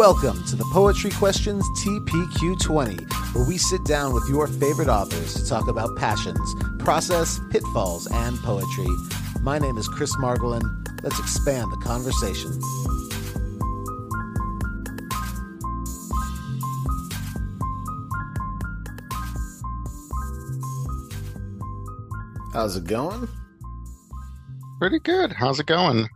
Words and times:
Welcome 0.00 0.42
to 0.44 0.56
the 0.56 0.64
Poetry 0.72 1.10
Questions 1.10 1.62
TPQ20, 1.84 3.34
where 3.34 3.44
we 3.44 3.58
sit 3.58 3.84
down 3.84 4.14
with 4.14 4.26
your 4.30 4.46
favorite 4.46 4.88
authors 4.88 5.34
to 5.34 5.46
talk 5.46 5.68
about 5.68 5.94
passions, 5.94 6.54
process, 6.78 7.38
pitfalls, 7.50 8.06
and 8.10 8.38
poetry. 8.38 8.86
My 9.42 9.58
name 9.58 9.76
is 9.76 9.88
Chris 9.88 10.16
Margolin. 10.16 10.62
Let's 11.02 11.18
expand 11.18 11.70
the 11.70 11.76
conversation. 11.84 12.50
How's 22.54 22.74
it 22.78 22.84
going? 22.84 23.28
Pretty 24.78 25.00
good. 25.00 25.34
How's 25.34 25.60
it 25.60 25.66
going? 25.66 26.08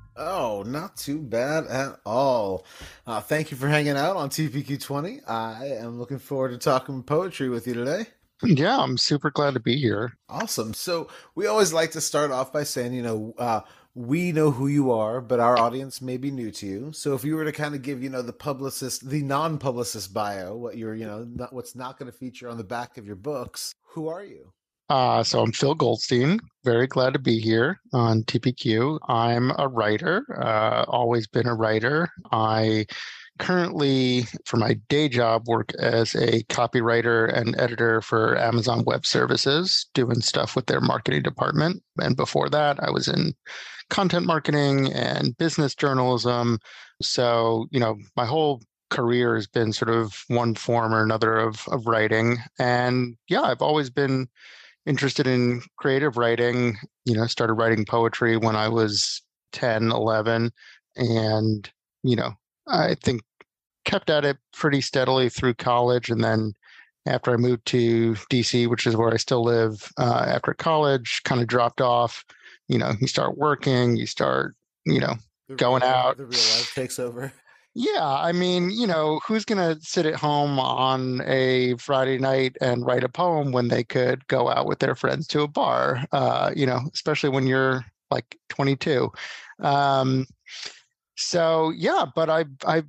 Not 0.63 0.97
too 0.97 1.19
bad 1.21 1.67
at 1.67 2.01
all. 2.07 2.67
Uh, 3.07 3.21
thank 3.21 3.51
you 3.51 3.57
for 3.57 3.69
hanging 3.69 3.97
out 3.97 4.17
on 4.17 4.31
TPQ20. 4.31 5.29
I 5.29 5.67
am 5.79 5.99
looking 5.99 6.19
forward 6.19 6.51
to 6.51 6.59
talking 6.59 7.03
poetry 7.03 7.49
with 7.49 7.67
you 7.67 7.75
today. 7.75 8.07
Yeah, 8.43 8.79
I'm 8.79 8.99
super 8.99 9.31
glad 9.31 9.55
to 9.55 9.61
be 9.61 9.77
here. 9.77 10.17
Awesome. 10.29 10.75
So, 10.75 11.09
we 11.35 11.47
always 11.47 11.73
like 11.73 11.93
to 11.93 12.01
start 12.01 12.31
off 12.31 12.53
by 12.53 12.65
saying, 12.65 12.93
you 12.93 13.03
know, 13.03 13.35
uh, 13.39 13.61
we 13.95 14.33
know 14.33 14.51
who 14.51 14.67
you 14.67 14.91
are, 14.91 15.21
but 15.21 15.41
our 15.41 15.59
audience 15.59 16.03
may 16.03 16.17
be 16.17 16.31
new 16.31 16.51
to 16.51 16.67
you. 16.67 16.93
So, 16.93 17.15
if 17.15 17.25
you 17.25 17.37
were 17.37 17.45
to 17.45 17.53
kind 17.53 17.75
of 17.75 17.83
give, 17.83 18.03
you 18.03 18.11
know, 18.11 18.23
the 18.23 18.33
publicist, 18.33 19.09
the 19.09 19.23
non 19.23 19.59
publicist 19.59 20.13
bio, 20.13 20.57
what 20.57 20.77
you're, 20.77 20.95
you 20.95 21.07
know, 21.07 21.25
not, 21.25 21.53
what's 21.53 21.75
not 21.75 21.99
going 21.99 22.11
to 22.11 22.17
feature 22.17 22.49
on 22.49 22.59
the 22.59 22.65
back 22.65 22.99
of 22.99 23.07
your 23.07 23.17
books, 23.17 23.75
who 23.83 24.09
are 24.09 24.25
you? 24.25 24.53
Uh, 24.91 25.23
so 25.23 25.41
I'm 25.41 25.53
Phil 25.53 25.75
Goldstein. 25.75 26.41
Very 26.63 26.87
glad 26.87 27.15
to 27.15 27.19
be 27.19 27.39
here 27.39 27.81
on 27.93 28.23
TPQ. 28.25 28.99
I'm 29.09 29.51
a 29.59 29.67
writer, 29.67 30.27
uh, 30.43 30.85
always 30.89 31.27
been 31.27 31.47
a 31.47 31.55
writer. 31.55 32.11
I 32.33 32.87
currently, 33.39 34.27
for 34.45 34.59
my 34.59 34.75
day 34.89 35.09
job, 35.09 35.49
work 35.49 35.73
as 35.79 36.15
a 36.15 36.43
copywriter 36.45 37.35
and 37.35 37.59
editor 37.59 38.03
for 38.03 38.39
Amazon 38.39 38.85
Web 38.85 39.07
Services, 39.07 39.87
doing 39.95 40.21
stuff 40.21 40.55
with 40.55 40.67
their 40.67 40.83
marketing 40.83 41.23
department. 41.23 41.83
And 41.99 42.15
before 42.15 42.51
that, 42.51 42.79
I 42.83 42.91
was 42.91 43.09
in 43.09 43.35
content 43.89 44.27
marketing 44.27 44.93
and 44.93 45.37
business 45.39 45.75
journalism. 45.75 46.59
So, 47.01 47.67
you 47.71 47.81
know, 47.81 47.97
my 48.17 48.27
whole 48.27 48.63
career 48.91 49.35
has 49.35 49.47
been 49.47 49.73
sort 49.73 49.91
of 49.91 50.25
one 50.29 50.55
form 50.55 50.95
or 50.95 51.03
another 51.03 51.39
of, 51.39 51.67
of 51.69 51.87
writing. 51.87 52.37
And 52.59 53.17
yeah, 53.29 53.43
I've 53.43 53.63
always 53.63 53.89
been 53.91 54.29
interested 54.87 55.27
in 55.27 55.63
creative 55.79 56.17
writing. 56.17 56.77
You 57.05 57.15
know, 57.15 57.27
started 57.27 57.55
writing 57.55 57.85
poetry 57.85 58.37
when 58.37 58.57
I 58.57 58.69
was 58.69 59.23
10, 59.53 59.91
11. 59.91 60.53
And, 60.97 61.71
you 62.03 62.17
know, 62.17 62.33
I 62.69 62.95
think 62.95 63.23
kept 63.85 64.11
at 64.11 64.25
it 64.25 64.39
pretty 64.53 64.81
steadily 64.81 65.29
through 65.29 65.55
college. 65.55 66.11
And 66.11 66.23
then 66.23 66.55
after 67.07 67.33
I 67.33 67.37
moved 67.37 67.67
to 67.67 68.15
DC, 68.31 68.69
which 68.69 68.87
is 68.87 68.97
where 68.97 69.13
I 69.13 69.17
still 69.17 69.43
live, 69.43 69.93
uh, 69.99 70.25
after 70.29 70.55
college, 70.55 71.21
kind 71.25 71.41
of 71.41 71.47
dropped 71.47 71.81
off. 71.81 72.25
You 72.69 72.79
know, 72.79 72.93
you 73.01 73.07
start 73.07 73.37
working, 73.37 73.97
you 73.97 74.07
start, 74.07 74.55
you 74.87 75.01
know, 75.01 75.15
The 75.49 75.57
going 75.57 75.83
out. 75.83 76.17
The 76.17 76.25
real 76.25 76.33
life 76.33 76.73
takes 76.75 76.99
over. 76.99 77.33
Yeah, 77.77 78.05
I 78.07 78.31
mean, 78.33 78.71
you 78.71 78.87
know, 78.87 79.21
who's 79.27 79.45
going 79.45 79.59
to 79.59 79.81
sit 79.85 80.07
at 80.07 80.15
home 80.15 80.61
on 80.61 81.21
a 81.27 81.75
Friday 81.79 82.19
night 82.19 82.57
and 82.61 82.87
write 82.87 83.03
a 83.03 83.09
poem 83.09 83.51
when 83.51 83.67
they 83.67 83.83
could 83.83 84.25
go 84.29 84.49
out 84.49 84.67
with 84.67 84.79
their 84.79 84.95
friends 84.95 85.27
to 85.29 85.43
a 85.43 85.49
bar? 85.49 86.05
Uh, 86.13 86.53
you 86.55 86.67
know, 86.67 86.81
especially 86.95 87.31
when 87.31 87.49
you're 87.49 87.85
like 88.13 88.39
22. 88.49 89.11
Um, 89.61 90.25
so 91.17 91.71
yeah, 91.71 92.05
but 92.15 92.31
I 92.31 92.45
I 92.67 92.85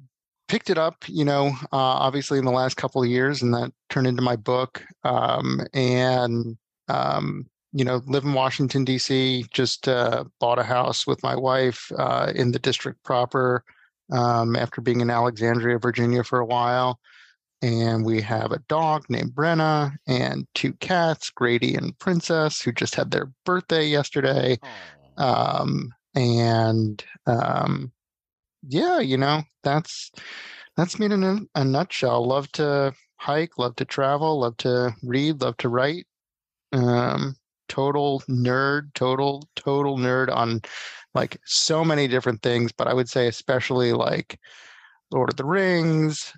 picked 0.47 0.69
it 0.69 0.78
up, 0.78 1.03
you 1.07 1.25
know, 1.25 1.47
uh, 1.74 1.78
obviously 1.78 2.38
in 2.40 2.45
the 2.45 2.51
last 2.51 2.78
couple 2.78 3.01
of 3.01 3.09
years, 3.09 3.41
and 3.41 3.53
that 3.56 3.72
turned 3.90 4.07
into 4.07 4.22
my 4.22 4.35
book. 4.35 4.84
Um, 5.03 5.62
and 5.74 6.57
um, 6.90 7.47
you 7.74 7.84
know, 7.85 8.01
live 8.06 8.24
in 8.24 8.34
Washington 8.34 8.85
D.C. 8.85 9.45
Just 9.51 9.88
uh, 9.88 10.25
bought 10.40 10.59
a 10.59 10.63
house 10.63 11.07
with 11.07 11.22
my 11.24 11.35
wife 11.35 11.91
uh, 11.97 12.31
in 12.35 12.51
the 12.51 12.59
district 12.59 13.03
proper 13.03 13.63
um, 14.11 14.55
after 14.55 14.81
being 14.81 15.01
in 15.01 15.09
Alexandria, 15.09 15.79
Virginia 15.79 16.23
for 16.23 16.39
a 16.39 16.45
while. 16.45 16.99
And 17.61 18.05
we 18.05 18.21
have 18.21 18.51
a 18.51 18.61
dog 18.67 19.05
named 19.09 19.31
Brenna 19.33 19.95
and 20.07 20.45
two 20.53 20.73
cats, 20.73 21.31
Grady 21.31 21.75
and 21.75 21.97
Princess, 21.97 22.61
who 22.61 22.71
just 22.71 22.95
had 22.95 23.11
their 23.11 23.31
birthday 23.45 23.88
yesterday. 23.88 24.59
Um, 25.17 25.91
and 26.13 27.03
um, 27.25 27.91
yeah, 28.67 28.99
you 28.99 29.17
know, 29.17 29.44
that's 29.63 30.11
that's 30.77 30.99
me 30.99 31.07
in 31.07 31.47
a, 31.55 31.63
nutshell. 31.63 32.27
Love 32.27 32.51
to 32.53 32.94
hike, 33.17 33.57
love 33.57 33.75
to 33.77 33.85
travel, 33.85 34.39
love 34.39 34.57
to 34.57 34.94
read, 35.03 35.41
love 35.41 35.57
to 35.57 35.69
write. 35.69 36.05
Um, 36.73 37.35
total 37.67 38.21
nerd, 38.29 38.93
total 38.93 39.47
total 39.55 39.97
nerd 39.97 40.33
on 40.33 40.61
like 41.13 41.39
so 41.45 41.83
many 41.83 42.07
different 42.07 42.41
things, 42.41 42.71
but 42.71 42.87
I 42.87 42.93
would 42.93 43.09
say 43.09 43.27
especially 43.27 43.93
like 43.93 44.39
Lord 45.11 45.29
of 45.29 45.37
the 45.37 45.45
Rings, 45.45 46.33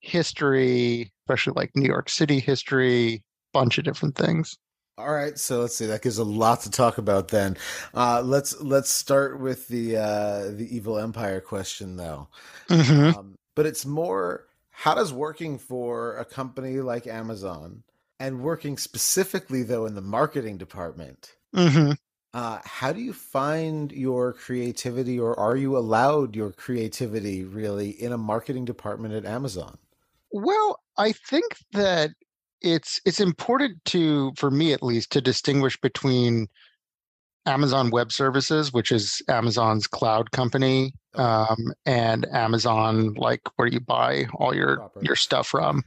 history, 0.00 1.12
especially 1.22 1.54
like 1.56 1.70
New 1.74 1.86
York 1.86 2.08
City 2.08 2.40
history, 2.40 3.22
bunch 3.52 3.78
of 3.78 3.84
different 3.84 4.16
things. 4.16 4.58
All 4.98 5.12
right, 5.12 5.38
so 5.38 5.60
let's 5.60 5.74
see. 5.74 5.86
That 5.86 6.02
gives 6.02 6.18
a 6.18 6.24
lot 6.24 6.60
to 6.62 6.70
talk 6.70 6.98
about. 6.98 7.28
Then, 7.28 7.56
uh, 7.94 8.20
let's 8.22 8.60
let's 8.60 8.90
start 8.90 9.40
with 9.40 9.66
the 9.68 9.96
uh, 9.96 10.50
the 10.50 10.68
evil 10.70 10.98
empire 10.98 11.40
question, 11.40 11.96
though. 11.96 12.28
Mhm. 12.68 13.16
Um, 13.16 13.34
but 13.54 13.64
it's 13.64 13.86
more: 13.86 14.48
how 14.70 14.94
does 14.94 15.12
working 15.12 15.58
for 15.58 16.16
a 16.18 16.24
company 16.26 16.80
like 16.80 17.06
Amazon 17.06 17.82
and 18.22 18.40
working 18.40 18.78
specifically 18.78 19.64
though 19.64 19.84
in 19.84 19.96
the 19.96 20.00
marketing 20.00 20.56
department, 20.56 21.36
Mhm. 21.54 21.96
uh, 22.32 22.60
how 22.64 22.92
do 22.92 23.00
you 23.00 23.12
find 23.12 23.90
your 23.92 24.32
creativity, 24.32 25.18
or 25.18 25.38
are 25.38 25.56
you 25.56 25.76
allowed 25.76 26.36
your 26.36 26.52
creativity 26.52 27.44
really 27.44 27.90
in 27.90 28.12
a 28.12 28.18
marketing 28.18 28.64
department 28.64 29.12
at 29.14 29.24
Amazon? 29.26 29.76
Well, 30.30 30.80
I 30.96 31.12
think 31.12 31.44
that 31.72 32.10
it's 32.60 33.00
it's 33.04 33.20
important 33.20 33.84
to 33.86 34.32
for 34.36 34.50
me 34.50 34.72
at 34.72 34.82
least 34.82 35.10
to 35.12 35.20
distinguish 35.20 35.78
between 35.80 36.46
Amazon 37.46 37.90
Web 37.90 38.12
Services, 38.12 38.72
which 38.72 38.92
is 38.92 39.20
Amazon's 39.28 39.86
cloud 39.88 40.30
company, 40.30 40.94
um, 41.14 41.72
and 41.86 42.26
Amazon, 42.32 43.14
like 43.14 43.40
where 43.56 43.68
you 43.68 43.80
buy 43.80 44.26
all 44.34 44.54
your 44.54 44.76
Proper. 44.76 45.00
your 45.02 45.16
stuff 45.16 45.48
from. 45.48 45.82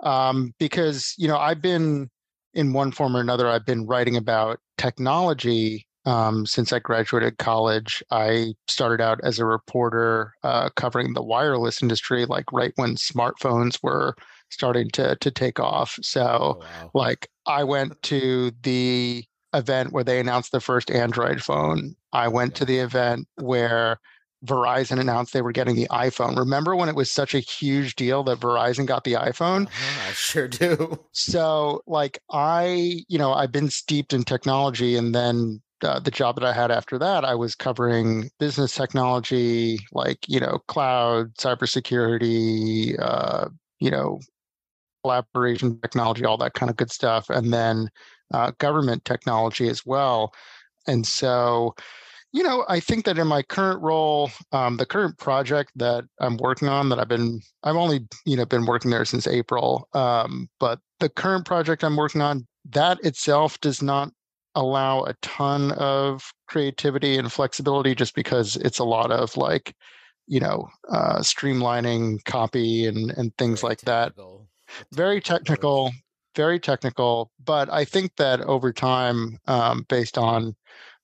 Um, 0.00 0.54
because 0.58 1.14
you 1.18 1.28
know, 1.28 1.38
I've 1.38 1.62
been 1.62 2.10
in 2.54 2.72
one 2.72 2.92
form 2.92 3.16
or 3.16 3.20
another, 3.20 3.48
I've 3.48 3.66
been 3.66 3.86
writing 3.86 4.16
about 4.16 4.58
technology 4.78 5.86
um, 6.06 6.46
since 6.46 6.72
I 6.72 6.78
graduated 6.78 7.38
college. 7.38 8.02
I 8.10 8.54
started 8.68 9.00
out 9.02 9.20
as 9.22 9.38
a 9.38 9.44
reporter 9.44 10.32
uh, 10.42 10.70
covering 10.70 11.12
the 11.12 11.22
wireless 11.22 11.82
industry, 11.82 12.24
like 12.24 12.50
right 12.52 12.72
when 12.76 12.96
smartphones 12.96 13.78
were 13.82 14.14
starting 14.50 14.90
to 14.90 15.16
to 15.16 15.30
take 15.30 15.60
off. 15.60 15.98
So 16.02 16.58
Oh, 16.60 16.60
wow. 16.60 16.90
like 16.94 17.28
I 17.46 17.64
went 17.64 18.00
to 18.04 18.50
the 18.62 19.24
event 19.52 19.92
where 19.92 20.04
they 20.04 20.20
announced 20.20 20.52
the 20.52 20.60
first 20.60 20.90
Android 20.90 21.42
phone. 21.42 21.94
I 22.12 22.28
went 22.28 22.54
to 22.56 22.64
the 22.64 22.78
event 22.78 23.26
where 23.36 23.98
Verizon 24.44 24.98
announced 24.98 25.32
they 25.32 25.42
were 25.42 25.52
getting 25.52 25.76
the 25.76 25.88
iPhone. 25.90 26.36
Remember 26.36 26.74
when 26.74 26.88
it 26.88 26.94
was 26.94 27.10
such 27.10 27.34
a 27.34 27.40
huge 27.40 27.94
deal 27.94 28.22
that 28.24 28.40
Verizon 28.40 28.86
got 28.86 29.04
the 29.04 29.12
iPhone? 29.14 29.66
Uh-huh, 29.66 30.08
I 30.08 30.12
sure 30.12 30.48
do. 30.48 30.98
So, 31.12 31.82
like, 31.86 32.18
I, 32.30 33.04
you 33.08 33.18
know, 33.18 33.32
I've 33.32 33.52
been 33.52 33.68
steeped 33.68 34.12
in 34.12 34.24
technology. 34.24 34.96
And 34.96 35.14
then 35.14 35.60
uh, 35.82 36.00
the 36.00 36.10
job 36.10 36.36
that 36.36 36.44
I 36.44 36.52
had 36.52 36.70
after 36.70 36.98
that, 36.98 37.24
I 37.24 37.34
was 37.34 37.54
covering 37.54 38.30
business 38.38 38.74
technology, 38.74 39.78
like, 39.92 40.18
you 40.28 40.40
know, 40.40 40.60
cloud, 40.68 41.34
cybersecurity, 41.34 42.98
uh, 42.98 43.48
you 43.80 43.90
know, 43.90 44.20
collaboration 45.02 45.78
technology, 45.80 46.24
all 46.24 46.38
that 46.38 46.54
kind 46.54 46.70
of 46.70 46.76
good 46.76 46.90
stuff. 46.90 47.28
And 47.28 47.52
then 47.52 47.88
uh, 48.32 48.52
government 48.58 49.04
technology 49.04 49.68
as 49.68 49.84
well. 49.84 50.32
And 50.86 51.06
so, 51.06 51.74
You 52.32 52.44
know, 52.44 52.64
I 52.68 52.78
think 52.78 53.04
that 53.06 53.18
in 53.18 53.26
my 53.26 53.42
current 53.42 53.82
role, 53.82 54.30
um, 54.52 54.76
the 54.76 54.86
current 54.86 55.18
project 55.18 55.72
that 55.76 56.04
I'm 56.20 56.36
working 56.36 56.68
on, 56.68 56.88
that 56.90 57.00
I've 57.00 57.08
been, 57.08 57.40
I've 57.64 57.76
only, 57.76 58.06
you 58.24 58.36
know, 58.36 58.46
been 58.46 58.66
working 58.66 58.90
there 58.90 59.04
since 59.04 59.26
April. 59.26 59.88
Um, 59.94 60.48
but 60.60 60.78
the 61.00 61.08
current 61.08 61.44
project 61.44 61.82
I'm 61.82 61.96
working 61.96 62.20
on, 62.20 62.46
that 62.70 63.04
itself 63.04 63.58
does 63.60 63.82
not 63.82 64.12
allow 64.54 65.02
a 65.02 65.14
ton 65.22 65.72
of 65.72 66.32
creativity 66.46 67.16
and 67.18 67.32
flexibility, 67.32 67.94
just 67.94 68.14
because 68.14 68.56
it's 68.56 68.78
a 68.78 68.84
lot 68.84 69.10
of 69.10 69.36
like, 69.36 69.74
you 70.28 70.38
know, 70.38 70.68
uh, 70.88 71.18
streamlining 71.18 72.22
copy 72.24 72.86
and 72.86 73.10
and 73.12 73.36
things 73.38 73.60
Very 73.60 73.70
like 73.70 73.78
technical. 73.78 74.48
that. 74.66 74.96
Very 74.96 75.20
technical, 75.20 75.92
very 76.36 76.60
technical. 76.60 77.32
But 77.44 77.72
I 77.72 77.84
think 77.84 78.14
that 78.16 78.40
over 78.42 78.72
time, 78.72 79.38
um, 79.48 79.84
based 79.88 80.16
on 80.16 80.54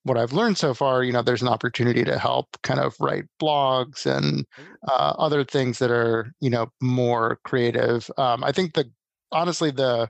what 0.06 0.17
I've 0.17 0.32
learned 0.32 0.56
so 0.56 0.73
far, 0.73 1.03
you 1.03 1.12
know, 1.12 1.23
there's 1.23 1.43
an 1.43 1.49
opportunity 1.49 2.05
to 2.05 2.19
help 2.19 2.56
kind 2.62 2.79
of 2.79 2.94
write 3.00 3.25
blogs 3.43 4.06
and 4.06 4.47
uh, 4.87 5.14
other 5.19 5.43
things 5.43 5.81
that 5.81 5.91
are, 5.91 6.32
you 6.41 6.49
know, 6.49 6.69
more 6.81 7.41
creative. 7.44 8.08
Um, 8.17 8.44
I 8.44 8.53
think 8.53 8.75
the 8.75 8.88
honestly 9.32 9.73
the 9.73 10.08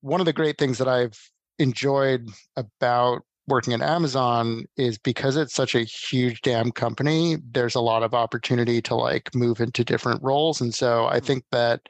one 0.00 0.20
of 0.20 0.26
the 0.26 0.32
great 0.32 0.56
things 0.56 0.78
that 0.78 0.88
I've 0.88 1.18
enjoyed 1.58 2.30
about 2.56 3.22
working 3.46 3.74
at 3.74 3.82
Amazon 3.82 4.64
is 4.78 4.96
because 4.96 5.36
it's 5.36 5.54
such 5.54 5.74
a 5.74 5.82
huge 5.82 6.40
damn 6.40 6.70
company, 6.70 7.36
there's 7.52 7.74
a 7.74 7.80
lot 7.80 8.02
of 8.02 8.14
opportunity 8.14 8.80
to 8.82 8.94
like 8.94 9.34
move 9.34 9.60
into 9.60 9.84
different 9.84 10.22
roles. 10.22 10.60
And 10.62 10.74
so 10.74 11.06
I 11.06 11.18
hmm. 11.18 11.26
think 11.26 11.44
that 11.52 11.88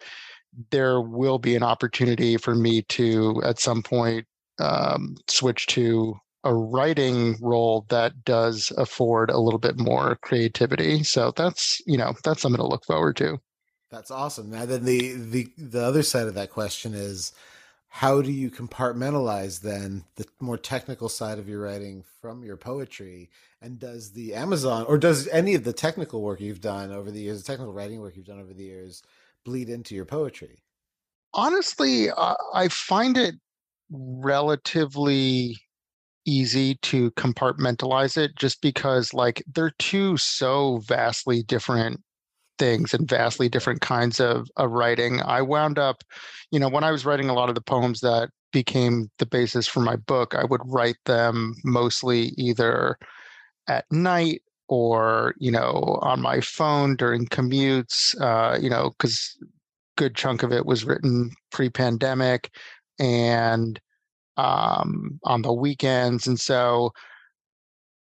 there 0.70 1.00
will 1.00 1.38
be 1.38 1.54
an 1.54 1.62
opportunity 1.62 2.36
for 2.36 2.56
me 2.56 2.82
to 2.82 3.40
at 3.44 3.60
some 3.60 3.84
point 3.84 4.26
um, 4.58 5.14
switch 5.28 5.66
to 5.66 6.16
a 6.44 6.54
writing 6.54 7.36
role 7.40 7.86
that 7.88 8.24
does 8.24 8.72
afford 8.78 9.30
a 9.30 9.38
little 9.38 9.58
bit 9.58 9.78
more 9.78 10.16
creativity. 10.22 11.02
So 11.02 11.32
that's 11.36 11.80
you 11.86 11.96
know 11.96 12.14
that's 12.24 12.42
something 12.42 12.60
to 12.60 12.66
look 12.66 12.84
forward 12.84 13.16
to. 13.16 13.38
That's 13.90 14.10
awesome. 14.10 14.50
Now 14.50 14.66
then 14.66 14.84
the 14.84 15.12
the 15.14 15.48
the 15.58 15.82
other 15.82 16.02
side 16.02 16.28
of 16.28 16.34
that 16.34 16.50
question 16.50 16.94
is 16.94 17.32
how 17.92 18.22
do 18.22 18.30
you 18.30 18.50
compartmentalize 18.50 19.60
then 19.60 20.04
the 20.14 20.24
more 20.38 20.56
technical 20.56 21.08
side 21.08 21.40
of 21.40 21.48
your 21.48 21.60
writing 21.60 22.04
from 22.20 22.44
your 22.44 22.56
poetry 22.56 23.28
and 23.60 23.80
does 23.80 24.12
the 24.12 24.32
amazon 24.32 24.86
or 24.86 24.96
does 24.96 25.26
any 25.28 25.56
of 25.56 25.64
the 25.64 25.72
technical 25.72 26.22
work 26.22 26.40
you've 26.40 26.60
done 26.60 26.92
over 26.92 27.10
the 27.10 27.20
years 27.20 27.42
the 27.42 27.46
technical 27.52 27.72
writing 27.72 28.00
work 28.00 28.16
you've 28.16 28.26
done 28.26 28.40
over 28.40 28.54
the 28.54 28.62
years 28.62 29.02
bleed 29.44 29.68
into 29.68 29.94
your 29.94 30.04
poetry 30.04 30.62
honestly 31.34 32.10
uh, 32.10 32.34
i 32.54 32.68
find 32.68 33.18
it 33.18 33.34
relatively 33.90 35.56
easy 36.26 36.76
to 36.82 37.10
compartmentalize 37.12 38.16
it 38.16 38.36
just 38.36 38.60
because 38.60 39.14
like 39.14 39.42
they're 39.52 39.72
two 39.78 40.16
so 40.16 40.78
vastly 40.78 41.42
different 41.42 42.00
things 42.58 42.92
and 42.92 43.08
vastly 43.08 43.48
different 43.48 43.80
kinds 43.80 44.20
of, 44.20 44.48
of 44.56 44.70
writing. 44.70 45.20
I 45.22 45.42
wound 45.42 45.78
up, 45.78 46.04
you 46.50 46.60
know, 46.60 46.68
when 46.68 46.84
I 46.84 46.90
was 46.90 47.06
writing 47.06 47.30
a 47.30 47.34
lot 47.34 47.48
of 47.48 47.54
the 47.54 47.62
poems 47.62 48.00
that 48.00 48.28
became 48.52 49.10
the 49.18 49.26
basis 49.26 49.66
for 49.66 49.80
my 49.80 49.96
book, 49.96 50.34
I 50.34 50.44
would 50.44 50.60
write 50.64 50.98
them 51.06 51.54
mostly 51.64 52.34
either 52.36 52.98
at 53.66 53.86
night 53.90 54.42
or, 54.68 55.34
you 55.38 55.50
know, 55.50 55.98
on 56.02 56.20
my 56.20 56.40
phone 56.40 56.96
during 56.96 57.26
commutes, 57.26 58.20
uh, 58.20 58.58
you 58.60 58.68
know, 58.68 58.90
because 58.90 59.36
good 59.96 60.14
chunk 60.14 60.42
of 60.42 60.52
it 60.52 60.66
was 60.66 60.84
written 60.84 61.30
pre-pandemic 61.50 62.50
and 62.98 63.80
um, 64.40 65.20
on 65.24 65.42
the 65.42 65.52
weekends. 65.52 66.26
And 66.26 66.40
so 66.40 66.92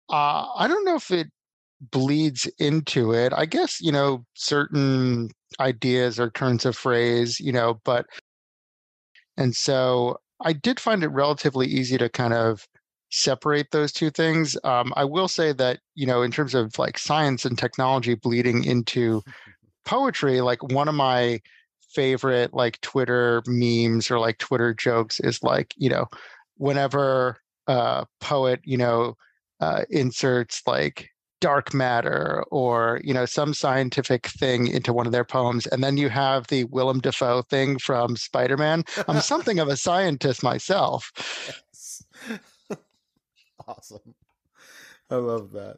uh, 0.10 0.46
I 0.56 0.68
don't 0.68 0.86
know 0.86 0.96
if 0.96 1.12
it 1.12 1.28
bleeds 1.92 2.50
into 2.58 3.14
it. 3.14 3.34
I 3.36 3.46
guess, 3.46 3.82
you 3.82 3.92
know, 3.92 4.24
certain 4.36 5.30
ideas 5.60 6.20
or 6.20 6.30
turns 6.32 6.66
of 6.66 6.78
phrase, 6.78 7.40
you 7.40 7.52
know, 7.52 7.82
but 7.84 8.06
and 9.38 9.56
so 9.56 10.18
I 10.44 10.54
did 10.54 10.80
find 10.80 11.04
it 11.04 11.10
relatively 11.10 11.68
easy 11.68 11.98
to 11.98 12.10
kind 12.10 12.34
of 12.34 12.68
separate 13.10 13.72
those 13.72 13.92
two 13.92 14.10
things. 14.10 14.58
Um, 14.64 14.94
I 14.96 15.04
will 15.04 15.28
say 15.28 15.52
that, 15.54 15.80
you 15.96 16.06
know, 16.06 16.22
in 16.22 16.32
terms 16.32 16.56
of 16.56 16.78
like 16.80 16.98
science 16.98 17.44
and 17.44 17.58
technology 17.58 18.16
bleeding 18.16 18.64
into 18.64 19.22
poetry, 19.86 20.40
like 20.42 20.64
one 20.64 20.88
of 20.88 20.96
my 20.96 21.40
favorite 21.94 22.54
like 22.54 22.80
Twitter 22.82 23.44
memes 23.48 24.10
or 24.10 24.20
like 24.20 24.38
Twitter 24.38 24.74
jokes 24.74 25.20
is 25.20 25.42
like, 25.44 25.74
you 25.78 25.90
know, 25.90 26.08
whenever 26.58 27.38
a 27.68 28.06
poet, 28.20 28.60
you 28.64 28.78
know, 28.78 29.16
uh, 29.60 29.84
inserts 29.90 30.62
like 30.66 31.10
dark 31.42 31.74
matter 31.74 32.44
or 32.52 33.02
you 33.04 33.14
know 33.14 33.26
some 33.26 33.54
scientific 33.54 34.28
thing 34.28 34.68
into 34.68 34.94
one 34.94 35.08
of 35.08 35.12
their 35.12 35.26
poems 35.26 35.66
and 35.68 35.84
then 35.84 35.98
you 35.98 36.08
have 36.08 36.46
the 36.48 36.64
willem 36.66 37.00
dafoe 37.00 37.42
thing 37.42 37.80
from 37.80 38.16
spider-man 38.16 38.84
i'm 39.08 39.20
something 39.22 39.58
of 39.60 39.68
a 39.68 39.76
scientist 39.76 40.44
myself 40.44 41.12
yes. 41.48 42.04
awesome 43.68 44.14
i 45.12 45.16
love 45.16 45.52
that. 45.52 45.78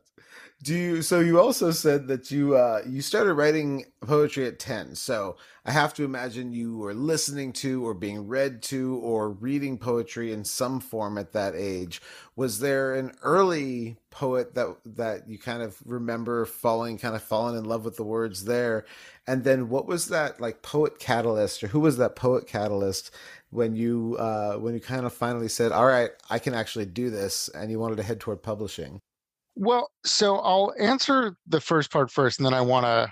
Do 0.62 0.74
you 0.74 1.02
so 1.02 1.20
you 1.20 1.40
also 1.42 1.72
said 1.72 2.08
that 2.08 2.32
you 2.32 2.56
uh 2.56 2.82
you 2.88 3.02
started 3.02 3.34
writing 3.34 3.86
poetry 4.02 4.48
at 4.48 4.60
10 4.60 4.96
so 4.96 5.36
i 5.66 5.72
have 5.72 5.94
to 5.96 6.06
imagine 6.06 6.54
you 6.54 6.78
were 6.78 6.94
listening 6.94 7.52
to 7.54 7.86
or 7.86 7.94
being 7.94 8.28
read 8.28 8.62
to 8.64 8.96
or 8.98 9.30
reading 9.30 9.78
poetry 9.78 10.32
in 10.32 10.46
some 10.46 10.80
form 10.80 11.18
at 11.18 11.34
that 11.34 11.56
age. 11.56 12.02
Was 12.36 12.60
there 12.60 12.96
an 12.96 13.12
early 13.24 13.98
poet 14.10 14.56
that 14.56 14.78
that 14.86 15.28
you 15.28 15.38
kind 15.38 15.62
of 15.64 15.78
remember 15.86 16.46
falling 16.46 16.98
kind 16.98 17.16
of 17.16 17.24
falling 17.24 17.58
in 17.58 17.66
love 17.66 17.84
with 17.84 17.98
the 17.98 18.04
words 18.04 18.46
there? 18.46 18.86
And 19.28 19.44
then 19.44 19.70
what 19.70 19.88
was 19.88 20.08
that 20.08 20.40
like 20.40 20.62
poet 20.62 20.98
catalyst 21.00 21.64
or 21.64 21.68
who 21.68 21.80
was 21.82 21.98
that 21.98 22.16
poet 22.16 22.48
catalyst 22.48 23.12
when 23.50 23.76
you 23.76 24.16
uh 24.18 24.56
when 24.56 24.74
you 24.74 24.80
kind 24.80 25.06
of 25.06 25.14
finally 25.14 25.48
said 25.48 25.72
all 25.72 25.86
right 25.86 26.10
i 26.30 26.40
can 26.40 26.54
actually 26.56 26.86
do 26.86 27.10
this 27.10 27.50
and 27.50 27.70
you 27.70 27.80
wanted 27.80 27.96
to 27.98 28.04
head 28.04 28.20
toward 28.20 28.42
publishing 28.42 29.00
well, 29.56 29.92
so 30.06 30.38
I'll 30.38 30.74
answer 30.80 31.36
the 31.48 31.62
first 31.62 31.92
part 31.92 32.12
first, 32.12 32.40
and 32.40 32.46
then 32.46 32.54
I 32.54 32.62
want 32.62 32.86
to 32.86 33.12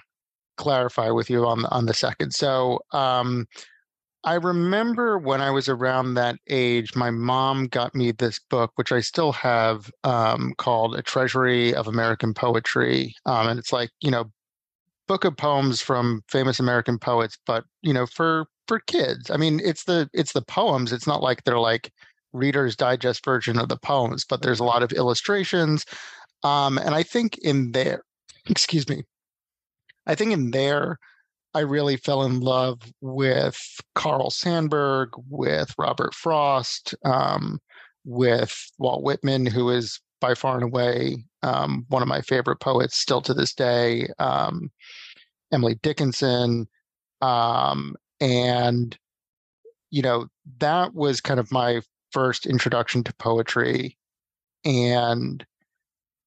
clarify 0.57 1.11
with 1.11 1.29
you 1.29 1.45
on 1.47 1.65
on 1.67 1.85
the 1.87 1.93
second. 1.93 2.33
So, 2.33 2.79
um, 2.93 3.47
I 4.23 4.35
remember 4.35 5.17
when 5.19 5.41
I 5.41 5.51
was 5.51 5.69
around 5.69 6.15
that 6.15 6.37
age, 6.49 6.95
my 6.95 7.11
mom 7.11 7.67
got 7.67 7.95
me 7.95 8.11
this 8.11 8.39
book, 8.39 8.71
which 8.75 8.91
I 8.91 9.01
still 9.01 9.31
have, 9.33 9.91
um, 10.03 10.53
called 10.57 10.95
"A 10.95 11.01
Treasury 11.03 11.73
of 11.75 11.87
American 11.87 12.33
Poetry," 12.33 13.15
um, 13.25 13.47
and 13.49 13.59
it's 13.59 13.73
like 13.73 13.91
you 14.01 14.11
know, 14.11 14.31
book 15.07 15.25
of 15.25 15.35
poems 15.37 15.81
from 15.81 16.21
famous 16.29 16.59
American 16.59 16.97
poets, 16.99 17.37
but 17.45 17.63
you 17.81 17.93
know, 17.93 18.05
for 18.05 18.45
for 18.67 18.79
kids. 18.79 19.29
I 19.29 19.37
mean, 19.37 19.59
it's 19.63 19.83
the 19.83 20.09
it's 20.13 20.33
the 20.33 20.41
poems. 20.43 20.93
It's 20.93 21.07
not 21.07 21.21
like 21.21 21.43
they're 21.43 21.59
like 21.59 21.91
Reader's 22.33 22.75
Digest 22.75 23.25
version 23.25 23.59
of 23.59 23.69
the 23.69 23.77
poems, 23.77 24.25
but 24.25 24.41
there's 24.41 24.59
a 24.59 24.63
lot 24.65 24.83
of 24.83 24.91
illustrations. 24.93 25.85
Um, 26.43 26.77
and 26.77 26.95
I 26.95 27.03
think 27.03 27.37
in 27.39 27.71
there, 27.71 28.03
excuse 28.49 28.87
me, 28.89 29.03
I 30.05 30.15
think 30.15 30.31
in 30.31 30.51
there, 30.51 30.97
I 31.53 31.59
really 31.59 31.97
fell 31.97 32.23
in 32.23 32.39
love 32.39 32.79
with 33.01 33.59
Carl 33.95 34.29
Sandburg, 34.29 35.09
with 35.29 35.73
Robert 35.77 36.13
Frost, 36.13 36.95
um, 37.03 37.59
with 38.05 38.71
Walt 38.77 39.03
Whitman, 39.03 39.45
who 39.45 39.69
is 39.69 39.99
by 40.21 40.33
far 40.33 40.55
and 40.55 40.63
away 40.63 41.25
um, 41.43 41.85
one 41.89 42.01
of 42.01 42.07
my 42.07 42.21
favorite 42.21 42.59
poets 42.59 42.97
still 42.97 43.21
to 43.21 43.33
this 43.33 43.53
day, 43.53 44.07
um, 44.19 44.71
Emily 45.51 45.75
Dickinson. 45.81 46.67
Um, 47.21 47.95
and, 48.19 48.97
you 49.89 50.01
know, 50.01 50.27
that 50.59 50.93
was 50.93 51.19
kind 51.21 51.39
of 51.39 51.51
my 51.51 51.81
first 52.11 52.45
introduction 52.45 53.03
to 53.03 53.13
poetry. 53.15 53.97
And 54.63 55.45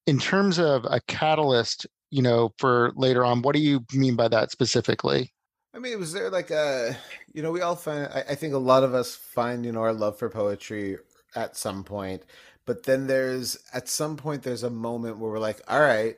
in 0.07 0.19
terms 0.19 0.59
of 0.59 0.85
a 0.85 0.99
catalyst, 1.07 1.87
you 2.11 2.21
know, 2.21 2.53
for 2.57 2.93
later 2.95 3.25
on, 3.25 3.41
what 3.41 3.55
do 3.55 3.61
you 3.61 3.85
mean 3.93 4.15
by 4.15 4.27
that 4.27 4.51
specifically? 4.51 5.31
I 5.73 5.79
mean, 5.79 5.99
was 5.99 6.13
there 6.13 6.29
like 6.29 6.51
a, 6.51 6.95
you 7.33 7.41
know, 7.41 7.51
we 7.51 7.61
all 7.61 7.75
find, 7.75 8.07
I, 8.07 8.23
I 8.29 8.35
think 8.35 8.53
a 8.53 8.59
lot 8.59 8.83
of 8.83 8.93
us 8.93 9.15
find, 9.15 9.65
you 9.65 9.71
know, 9.71 9.81
our 9.81 9.93
love 9.93 10.17
for 10.17 10.29
poetry 10.29 10.97
at 11.35 11.57
some 11.57 11.83
point, 11.83 12.23
but 12.65 12.83
then 12.83 13.07
there's, 13.07 13.57
at 13.73 13.89
some 13.89 14.15
point, 14.15 14.43
there's 14.43 14.63
a 14.63 14.69
moment 14.69 15.17
where 15.17 15.31
we're 15.31 15.39
like, 15.39 15.61
all 15.67 15.81
right, 15.81 16.15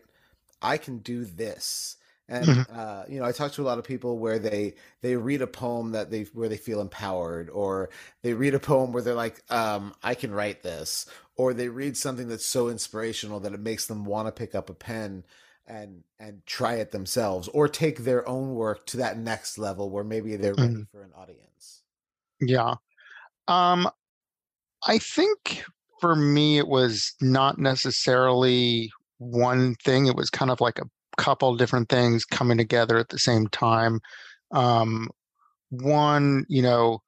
I 0.62 0.78
can 0.78 1.00
do 1.00 1.26
this 1.26 1.98
and 2.30 2.46
mm-hmm. 2.46 2.80
uh, 2.80 3.04
you 3.08 3.20
know 3.20 3.26
i 3.26 3.32
talk 3.32 3.52
to 3.52 3.62
a 3.62 3.64
lot 3.64 3.78
of 3.78 3.84
people 3.84 4.18
where 4.18 4.40
they 4.40 4.74
they 5.02 5.16
read 5.16 5.42
a 5.42 5.48
poem 5.48 5.92
that 5.92 6.12
they 6.12 6.24
where 6.34 6.50
they 6.50 6.58
feel 6.58 6.82
empowered 6.82 7.50
or 7.50 7.90
they 8.22 8.34
read 8.34 8.54
a 8.54 8.60
poem 8.60 8.92
where 8.92 9.04
they're 9.04 9.14
like 9.14 9.42
um, 9.50 9.94
i 10.04 10.14
can 10.14 10.32
write 10.32 10.64
this 10.64 11.06
or 11.36 11.54
they 11.54 11.70
read 11.70 11.96
something 11.96 12.28
that's 12.28 12.46
so 12.46 12.70
inspirational 12.70 13.40
that 13.40 13.54
it 13.54 13.60
makes 13.60 13.86
them 13.86 14.06
want 14.06 14.28
to 14.28 14.32
pick 14.32 14.56
up 14.56 14.70
a 14.70 14.74
pen 14.74 15.24
and 15.68 16.04
and 16.20 16.46
try 16.46 16.76
it 16.76 16.92
themselves 16.92 17.48
or 17.50 17.68
take 17.68 18.00
their 18.00 18.28
own 18.28 18.56
work 18.56 18.86
to 18.86 18.98
that 18.98 19.18
next 19.18 19.58
level 19.58 19.90
where 19.90 20.04
maybe 20.04 20.36
they're 20.36 20.54
ready 20.54 20.74
mm-hmm. 20.74 20.84
for 20.92 21.04
an 21.04 21.12
audience 21.16 21.82
yeah 22.40 22.76
um 23.48 23.90
i 24.86 24.98
think 24.98 25.64
for 26.00 26.16
me 26.16 26.58
it 26.58 26.68
was 26.68 27.16
not 27.22 27.58
necessarily 27.58 28.92
one 29.20 29.76
thing. 29.76 30.08
It 30.08 30.16
was 30.16 30.30
kind 30.30 30.52
of 30.52 30.62
like 30.62 30.80
a 30.80 30.90
couple 31.18 31.56
different 31.56 31.90
things 31.90 32.26
coming 32.26 32.58
together 32.58 32.98
at 32.98 33.10
the 33.10 33.20
same 33.20 33.48
time. 33.48 34.00
Um, 34.52 35.10
one, 35.70 36.46
you 36.48 36.62
know, 36.62 37.00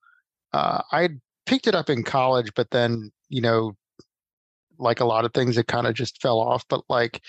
uh, 0.54 0.82
I 0.92 1.10
picked 1.46 1.68
it 1.68 1.76
up 1.76 1.90
in 1.90 2.04
college, 2.04 2.52
but 2.56 2.72
then, 2.72 3.12
you 3.30 3.42
know, 3.42 3.74
like 4.78 5.00
a 5.00 5.06
lot 5.06 5.26
of 5.26 5.34
things, 5.34 5.58
it 5.58 5.68
kind 5.68 5.88
of 5.88 5.94
just 5.94 6.22
fell 6.22 6.40
off. 6.40 6.64
But 6.70 6.82
like 6.90 7.22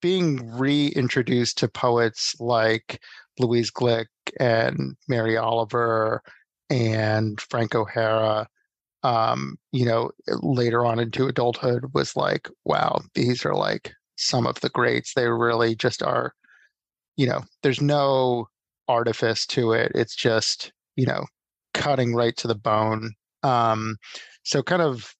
being 0.00 0.50
reintroduced 0.52 1.58
to 1.58 1.68
poets 1.68 2.34
like 2.38 3.00
Louise 3.38 3.70
Glück 3.70 4.06
and 4.38 4.96
Mary 5.08 5.36
Oliver 5.36 6.22
and 6.70 7.40
Frank 7.40 7.74
O'Hara, 7.74 8.46
um, 9.02 9.56
you 9.72 9.84
know, 9.84 10.10
later 10.42 10.84
on 10.84 10.98
into 10.98 11.26
adulthood 11.26 11.84
was 11.94 12.16
like, 12.16 12.48
wow, 12.64 13.00
these 13.14 13.44
are 13.44 13.54
like 13.54 13.92
some 14.18 14.46
of 14.46 14.60
the 14.60 14.68
greats. 14.68 15.14
They 15.14 15.28
really 15.28 15.74
just 15.74 16.02
are, 16.02 16.34
you 17.16 17.26
know, 17.26 17.42
there's 17.62 17.80
no 17.80 18.48
artifice 18.88 19.46
to 19.46 19.72
it. 19.72 19.92
It's 19.94 20.16
just, 20.16 20.72
you 20.96 21.06
know, 21.06 21.24
cutting 21.74 22.14
right 22.14 22.36
to 22.36 22.48
the 22.48 22.54
bone. 22.54 23.12
Um, 23.42 23.96
so 24.42 24.62
kind 24.62 24.82
of 24.82 25.14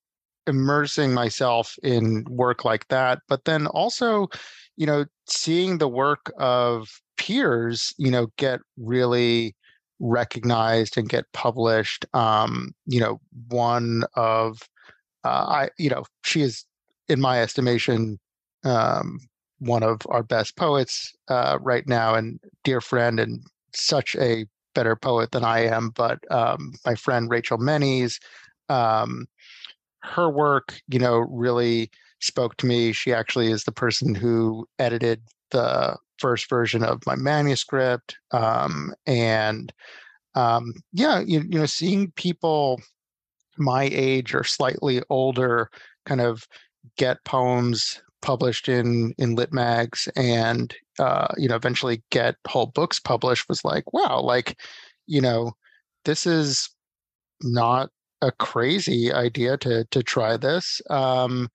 immersing 0.46 1.12
myself 1.12 1.76
in 1.82 2.24
work 2.28 2.64
like 2.64 2.88
that, 2.88 3.20
but 3.28 3.44
then 3.44 3.66
also, 3.68 4.28
you 4.76 4.86
know, 4.86 5.04
seeing 5.28 5.78
the 5.78 5.88
work 5.88 6.32
of 6.38 6.88
peers, 7.18 7.92
you 7.98 8.10
know, 8.10 8.28
get 8.38 8.60
really 8.78 9.54
recognized 10.00 10.96
and 10.96 11.08
get 11.08 11.24
published. 11.32 12.06
Um, 12.14 12.72
you 12.86 13.00
know, 13.00 13.20
one 13.48 14.04
of 14.14 14.62
uh, 15.24 15.28
I, 15.28 15.68
you 15.78 15.90
know, 15.90 16.04
she 16.24 16.42
is, 16.42 16.64
in 17.08 17.20
my 17.20 17.40
estimation, 17.40 18.18
um, 18.64 19.18
one 19.58 19.82
of 19.82 20.00
our 20.08 20.22
best 20.22 20.56
poets 20.56 21.12
uh, 21.28 21.58
right 21.60 21.86
now, 21.86 22.14
and 22.14 22.40
dear 22.64 22.80
friend, 22.80 23.18
and 23.18 23.42
such 23.74 24.16
a 24.16 24.46
better 24.74 24.96
poet 24.96 25.32
than 25.32 25.44
I 25.44 25.64
am. 25.64 25.90
But 25.90 26.18
um, 26.30 26.72
my 26.86 26.94
friend 26.94 27.30
Rachel 27.30 27.58
Mennies, 27.58 28.18
um, 28.68 29.26
her 30.02 30.30
work, 30.30 30.80
you 30.88 30.98
know, 30.98 31.18
really 31.18 31.90
spoke 32.20 32.56
to 32.58 32.66
me. 32.66 32.92
She 32.92 33.12
actually 33.12 33.50
is 33.50 33.64
the 33.64 33.72
person 33.72 34.14
who 34.14 34.66
edited 34.78 35.22
the 35.50 35.96
first 36.18 36.48
version 36.48 36.82
of 36.82 37.04
my 37.06 37.16
manuscript. 37.16 38.16
Um, 38.32 38.94
and 39.06 39.72
um, 40.34 40.74
yeah, 40.92 41.20
you, 41.20 41.40
you 41.40 41.58
know, 41.58 41.66
seeing 41.66 42.12
people 42.12 42.80
my 43.56 43.88
age 43.92 44.34
or 44.34 44.44
slightly 44.44 45.02
older 45.10 45.70
kind 46.06 46.20
of 46.20 46.46
get 46.96 47.24
poems 47.24 48.00
published 48.22 48.68
in 48.68 49.14
in 49.18 49.34
lit 49.34 49.52
mags 49.52 50.08
and 50.16 50.74
uh, 50.98 51.28
you 51.36 51.48
know 51.48 51.56
eventually 51.56 52.02
get 52.10 52.36
whole 52.46 52.66
books 52.66 52.98
published 52.98 53.48
was 53.48 53.64
like 53.64 53.92
wow 53.92 54.20
like 54.20 54.58
you 55.06 55.20
know 55.20 55.52
this 56.04 56.26
is 56.26 56.70
not 57.42 57.90
a 58.22 58.32
crazy 58.32 59.12
idea 59.12 59.56
to 59.56 59.84
to 59.90 60.02
try 60.02 60.36
this 60.36 60.80
um, 60.90 61.48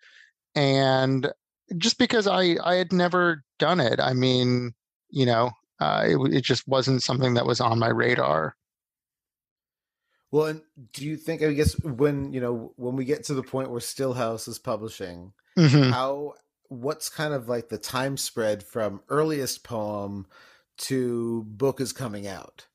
and 0.55 1.32
just 1.77 1.98
because 1.98 2.27
I 2.27 2.58
I 2.63 2.75
had 2.75 2.91
never 2.91 3.43
done 3.60 3.79
it. 3.79 4.00
I 4.00 4.13
mean, 4.13 4.74
you 5.10 5.25
know, 5.25 5.51
uh, 5.79 6.03
it 6.05 6.34
it 6.34 6.43
just 6.43 6.67
wasn't 6.67 7.03
something 7.03 7.34
that 7.36 7.46
was 7.46 7.62
on 7.62 7.79
my 7.79 7.89
radar. 7.89 8.55
Well, 10.32 10.48
and 10.48 10.62
do 10.93 11.05
you 11.05 11.15
think? 11.17 11.43
I 11.43 11.53
guess 11.53 11.79
when 11.84 12.34
you 12.34 12.41
know 12.41 12.74
when 12.75 12.96
we 12.96 13.05
get 13.05 13.24
to 13.25 13.34
the 13.34 13.43
point 13.43 13.70
where 13.70 13.79
Stillhouse 13.79 14.48
is 14.48 14.60
publishing, 14.60 15.34
mm-hmm. 15.58 15.91
how 15.91 16.34
what's 16.74 17.10
kind 17.10 17.34
of 17.34 17.48
like 17.48 17.70
the 17.70 17.77
time 17.77 18.18
spread 18.18 18.63
from 18.63 19.01
earliest 19.10 19.63
poem 19.63 20.25
to 20.77 21.44
book 21.48 21.80
is 21.80 21.94
coming 21.94 22.27
out? 22.27 22.68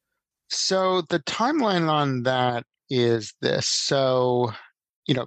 So 0.50 1.02
the 1.08 1.18
timeline 1.20 1.88
on 1.88 2.22
that 2.22 2.64
is 2.90 3.34
this. 3.40 3.68
So, 3.68 4.52
you 5.06 5.14
know, 5.14 5.26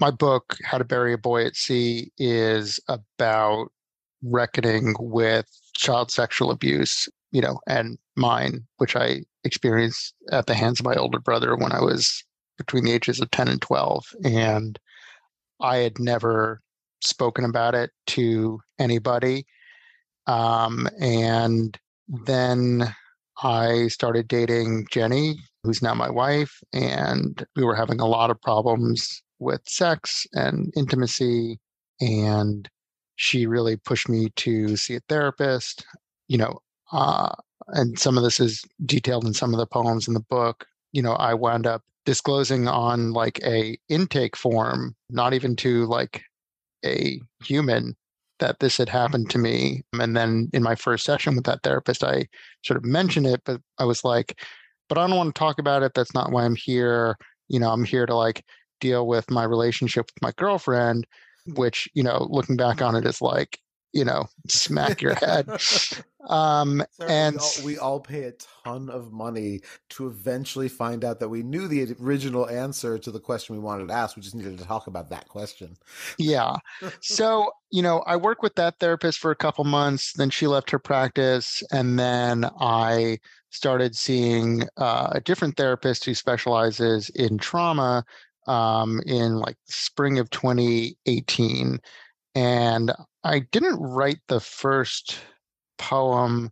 my 0.00 0.10
book, 0.10 0.56
How 0.64 0.78
to 0.78 0.84
Bury 0.84 1.12
a 1.12 1.18
Boy 1.18 1.46
at 1.46 1.56
Sea, 1.56 2.10
is 2.18 2.80
about 2.88 3.68
reckoning 4.22 4.94
with 4.98 5.46
child 5.74 6.10
sexual 6.10 6.50
abuse, 6.50 7.08
you 7.30 7.40
know, 7.40 7.60
and 7.66 7.98
mine, 8.16 8.66
which 8.78 8.96
I 8.96 9.22
experienced 9.44 10.14
at 10.32 10.46
the 10.46 10.54
hands 10.54 10.80
of 10.80 10.86
my 10.86 10.94
older 10.94 11.18
brother 11.18 11.56
when 11.56 11.72
I 11.72 11.80
was 11.80 12.24
between 12.58 12.84
the 12.84 12.92
ages 12.92 13.20
of 13.20 13.30
10 13.30 13.48
and 13.48 13.62
12. 13.62 14.04
And 14.24 14.78
I 15.60 15.76
had 15.78 15.98
never 15.98 16.60
spoken 17.06 17.44
about 17.44 17.74
it 17.74 17.90
to 18.08 18.60
anybody. 18.78 19.46
Um, 20.26 20.88
and 21.00 21.78
then 22.08 22.94
I 23.42 23.88
started 23.88 24.28
dating 24.28 24.86
Jenny, 24.90 25.36
who's 25.62 25.82
now 25.82 25.94
my 25.94 26.10
wife, 26.10 26.60
and 26.72 27.44
we 27.54 27.64
were 27.64 27.74
having 27.74 28.00
a 28.00 28.06
lot 28.06 28.30
of 28.30 28.40
problems 28.40 29.22
with 29.38 29.60
sex 29.66 30.26
and 30.32 30.72
intimacy. 30.76 31.58
And 32.00 32.68
she 33.16 33.46
really 33.46 33.76
pushed 33.76 34.08
me 34.08 34.30
to 34.36 34.76
see 34.76 34.96
a 34.96 35.00
therapist. 35.08 35.84
You 36.28 36.38
know, 36.38 36.58
uh, 36.92 37.34
and 37.68 37.98
some 37.98 38.16
of 38.16 38.24
this 38.24 38.40
is 38.40 38.64
detailed 38.84 39.24
in 39.24 39.34
some 39.34 39.52
of 39.52 39.58
the 39.58 39.66
poems 39.66 40.08
in 40.08 40.14
the 40.14 40.20
book. 40.20 40.66
You 40.92 41.02
know, 41.02 41.12
I 41.12 41.34
wound 41.34 41.66
up 41.66 41.82
disclosing 42.04 42.68
on 42.68 43.12
like 43.12 43.40
a 43.44 43.78
intake 43.88 44.36
form, 44.36 44.94
not 45.10 45.34
even 45.34 45.56
to 45.56 45.84
like 45.86 46.22
a 46.84 47.20
human, 47.42 47.96
that 48.38 48.58
this 48.60 48.76
had 48.76 48.88
happened 48.88 49.30
to 49.30 49.38
mm-hmm. 49.38 49.44
me. 49.44 49.84
And 50.00 50.16
then 50.16 50.50
in 50.52 50.62
my 50.62 50.74
first 50.74 51.04
session 51.04 51.36
with 51.36 51.44
that 51.44 51.62
therapist, 51.62 52.04
I 52.04 52.26
sort 52.64 52.76
of 52.76 52.84
mentioned 52.84 53.26
it, 53.26 53.42
but 53.44 53.60
I 53.78 53.84
was 53.84 54.04
like, 54.04 54.40
but 54.88 54.98
I 54.98 55.06
don't 55.06 55.16
want 55.16 55.34
to 55.34 55.38
talk 55.38 55.58
about 55.58 55.82
it. 55.82 55.92
That's 55.94 56.14
not 56.14 56.30
why 56.30 56.44
I'm 56.44 56.56
here. 56.56 57.16
You 57.48 57.60
know, 57.60 57.70
I'm 57.70 57.84
here 57.84 58.06
to 58.06 58.14
like 58.14 58.44
deal 58.80 59.06
with 59.06 59.30
my 59.30 59.44
relationship 59.44 60.06
with 60.06 60.22
my 60.22 60.32
girlfriend, 60.36 61.06
which, 61.54 61.88
you 61.94 62.02
know, 62.02 62.26
looking 62.30 62.56
back 62.56 62.82
on 62.82 62.94
it 62.94 63.06
is 63.06 63.20
like, 63.20 63.58
you 63.92 64.04
know, 64.04 64.26
smack 64.48 65.00
your 65.00 65.14
head. 65.14 65.48
Um, 66.26 66.84
and 67.06 67.36
we 67.36 67.40
all, 67.40 67.64
we 67.64 67.78
all, 67.78 68.00
pay 68.00 68.24
a 68.24 68.32
ton 68.64 68.90
of 68.90 69.12
money 69.12 69.60
to 69.90 70.08
eventually 70.08 70.68
find 70.68 71.04
out 71.04 71.20
that 71.20 71.28
we 71.28 71.42
knew 71.42 71.68
the 71.68 71.94
original 72.00 72.48
answer 72.48 72.98
to 72.98 73.10
the 73.10 73.20
question 73.20 73.54
we 73.54 73.62
wanted 73.62 73.88
to 73.88 73.94
ask. 73.94 74.16
We 74.16 74.22
just 74.22 74.34
needed 74.34 74.58
to 74.58 74.64
talk 74.64 74.88
about 74.88 75.08
that 75.10 75.28
question. 75.28 75.76
Yeah. 76.18 76.56
So, 77.00 77.52
you 77.70 77.82
know, 77.82 78.00
I 78.06 78.16
worked 78.16 78.42
with 78.42 78.56
that 78.56 78.78
therapist 78.80 79.20
for 79.20 79.30
a 79.30 79.36
couple 79.36 79.64
months. 79.64 80.12
Then 80.14 80.30
she 80.30 80.46
left 80.46 80.70
her 80.70 80.78
practice. 80.80 81.62
And 81.70 81.98
then 81.98 82.48
I 82.60 83.18
started 83.50 83.96
seeing 83.96 84.64
uh, 84.76 85.10
a 85.12 85.20
different 85.20 85.56
therapist 85.56 86.04
who 86.04 86.14
specializes 86.14 87.08
in 87.10 87.38
trauma 87.38 88.04
um, 88.48 89.00
in 89.06 89.36
like 89.36 89.56
spring 89.66 90.18
of 90.18 90.28
2018. 90.30 91.78
And 92.34 92.92
I 93.24 93.40
didn't 93.40 93.80
write 93.80 94.20
the 94.28 94.40
first 94.40 95.18
poem 95.78 96.50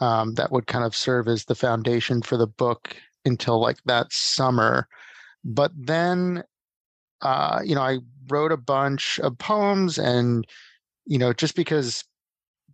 um, 0.00 0.34
that 0.34 0.52
would 0.52 0.66
kind 0.66 0.84
of 0.84 0.94
serve 0.94 1.28
as 1.28 1.44
the 1.44 1.54
foundation 1.54 2.22
for 2.22 2.36
the 2.36 2.46
book 2.46 2.96
until 3.24 3.60
like 3.60 3.78
that 3.84 4.12
summer. 4.12 4.88
But 5.44 5.72
then, 5.76 6.44
uh, 7.22 7.60
you 7.64 7.74
know, 7.74 7.82
I 7.82 7.98
wrote 8.28 8.52
a 8.52 8.56
bunch 8.56 9.18
of 9.20 9.38
poems 9.38 9.98
and, 9.98 10.46
you 11.06 11.18
know, 11.18 11.32
just 11.32 11.54
because 11.54 12.04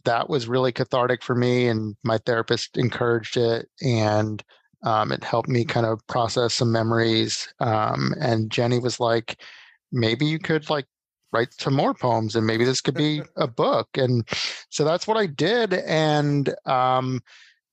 that 0.05 0.29
was 0.29 0.49
really 0.49 0.73
cathartic 0.73 1.23
for 1.23 1.35
me 1.35 1.69
and 1.69 1.97
my 2.03 2.19
therapist 2.19 2.77
encouraged 2.77 3.37
it 3.37 3.69
and 3.81 4.43
um, 4.85 5.13
it 5.13 5.23
helped 5.23 5.49
me 5.49 5.65
kind 5.65 5.87
of 5.87 6.05
process 6.09 6.55
some 6.55 6.73
memories. 6.73 7.53
Um, 7.61 8.15
and 8.21 8.51
Jenny 8.51 8.81
was 8.81 8.99
like, 8.99 9.41
maybe 9.93 10.27
you 10.27 10.41
could 10.41 10.69
like 10.69 10.87
write 11.33 11.53
some 11.55 11.75
more 11.75 11.95
poems 11.95 12.37
and 12.37 12.47
maybe 12.47 12.65
this 12.65 12.81
could 12.81 12.95
be 12.95 13.23
a 13.37 13.47
book. 13.47 13.89
And 13.97 14.27
so 14.71 14.85
that's 14.85 15.07
what 15.07 15.17
I 15.17 15.27
did. 15.27 15.75
And, 15.75 16.55
um, 16.67 17.21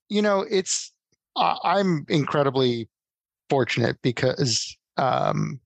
you 0.08 0.22
know, 0.22 0.44
it's, 0.50 0.92
I'm 1.36 2.04
incredibly 2.08 2.88
fortunate 3.48 3.96
because 4.02 4.76
um, 4.96 5.60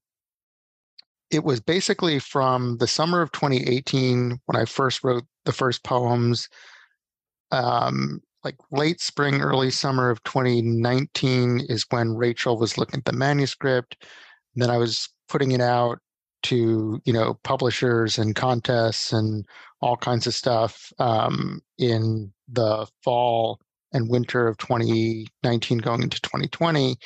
it 1.30 1.44
was 1.44 1.60
basically 1.60 2.18
from 2.18 2.76
the 2.78 2.86
summer 2.86 3.22
of 3.22 3.32
2018 3.32 4.40
when 4.46 4.56
I 4.56 4.64
first 4.64 5.02
wrote 5.02 5.24
the 5.44 5.52
first 5.52 5.82
poems. 5.82 6.48
Um, 7.50 8.20
like 8.44 8.56
late 8.70 9.00
spring, 9.00 9.40
early 9.40 9.70
summer 9.70 10.10
of 10.10 10.22
2019 10.24 11.66
is 11.68 11.86
when 11.90 12.14
Rachel 12.14 12.58
was 12.58 12.76
looking 12.76 12.98
at 12.98 13.04
the 13.06 13.12
manuscript. 13.12 13.96
And 14.54 14.62
then 14.62 14.70
I 14.70 14.76
was 14.76 15.08
putting 15.28 15.52
it 15.52 15.60
out 15.60 15.98
to 16.44 17.00
you 17.04 17.12
know 17.12 17.34
publishers 17.42 18.18
and 18.18 18.34
contests 18.36 19.12
and 19.12 19.44
all 19.80 19.96
kinds 19.96 20.26
of 20.26 20.34
stuff 20.34 20.92
um, 20.98 21.60
in 21.78 22.32
the 22.48 22.86
fall 23.02 23.60
and 23.92 24.08
winter 24.08 24.46
of 24.46 24.58
2019 24.58 25.78
going 25.78 26.02
into 26.02 26.20
2020 26.20 26.96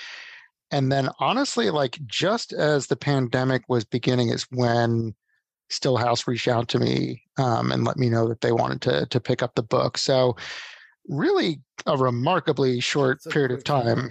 and 0.71 0.93
then 0.93 1.09
honestly 1.19 1.71
like 1.71 1.99
just 2.07 2.53
as 2.53 2.87
the 2.87 2.97
pandemic 2.97 3.63
was 3.69 3.85
beginning 3.85 4.29
is 4.29 4.47
when 4.51 5.15
Stillhouse 5.71 6.27
reached 6.27 6.49
out 6.49 6.69
to 6.69 6.79
me 6.79 7.23
um, 7.37 7.73
and 7.73 7.85
let 7.85 7.97
me 7.97 8.09
know 8.09 8.27
that 8.29 8.41
they 8.41 8.53
wanted 8.53 8.81
to 8.83 9.07
to 9.07 9.21
pick 9.21 9.43
up 9.43 9.55
the 9.55 9.63
book. 9.63 9.99
So 9.99 10.37
really 11.09 11.61
a 11.87 11.97
remarkably 11.97 12.81
short 12.81 13.23
period 13.25 13.51
of 13.51 13.65
time 13.65 14.05
yeah. 14.05 14.11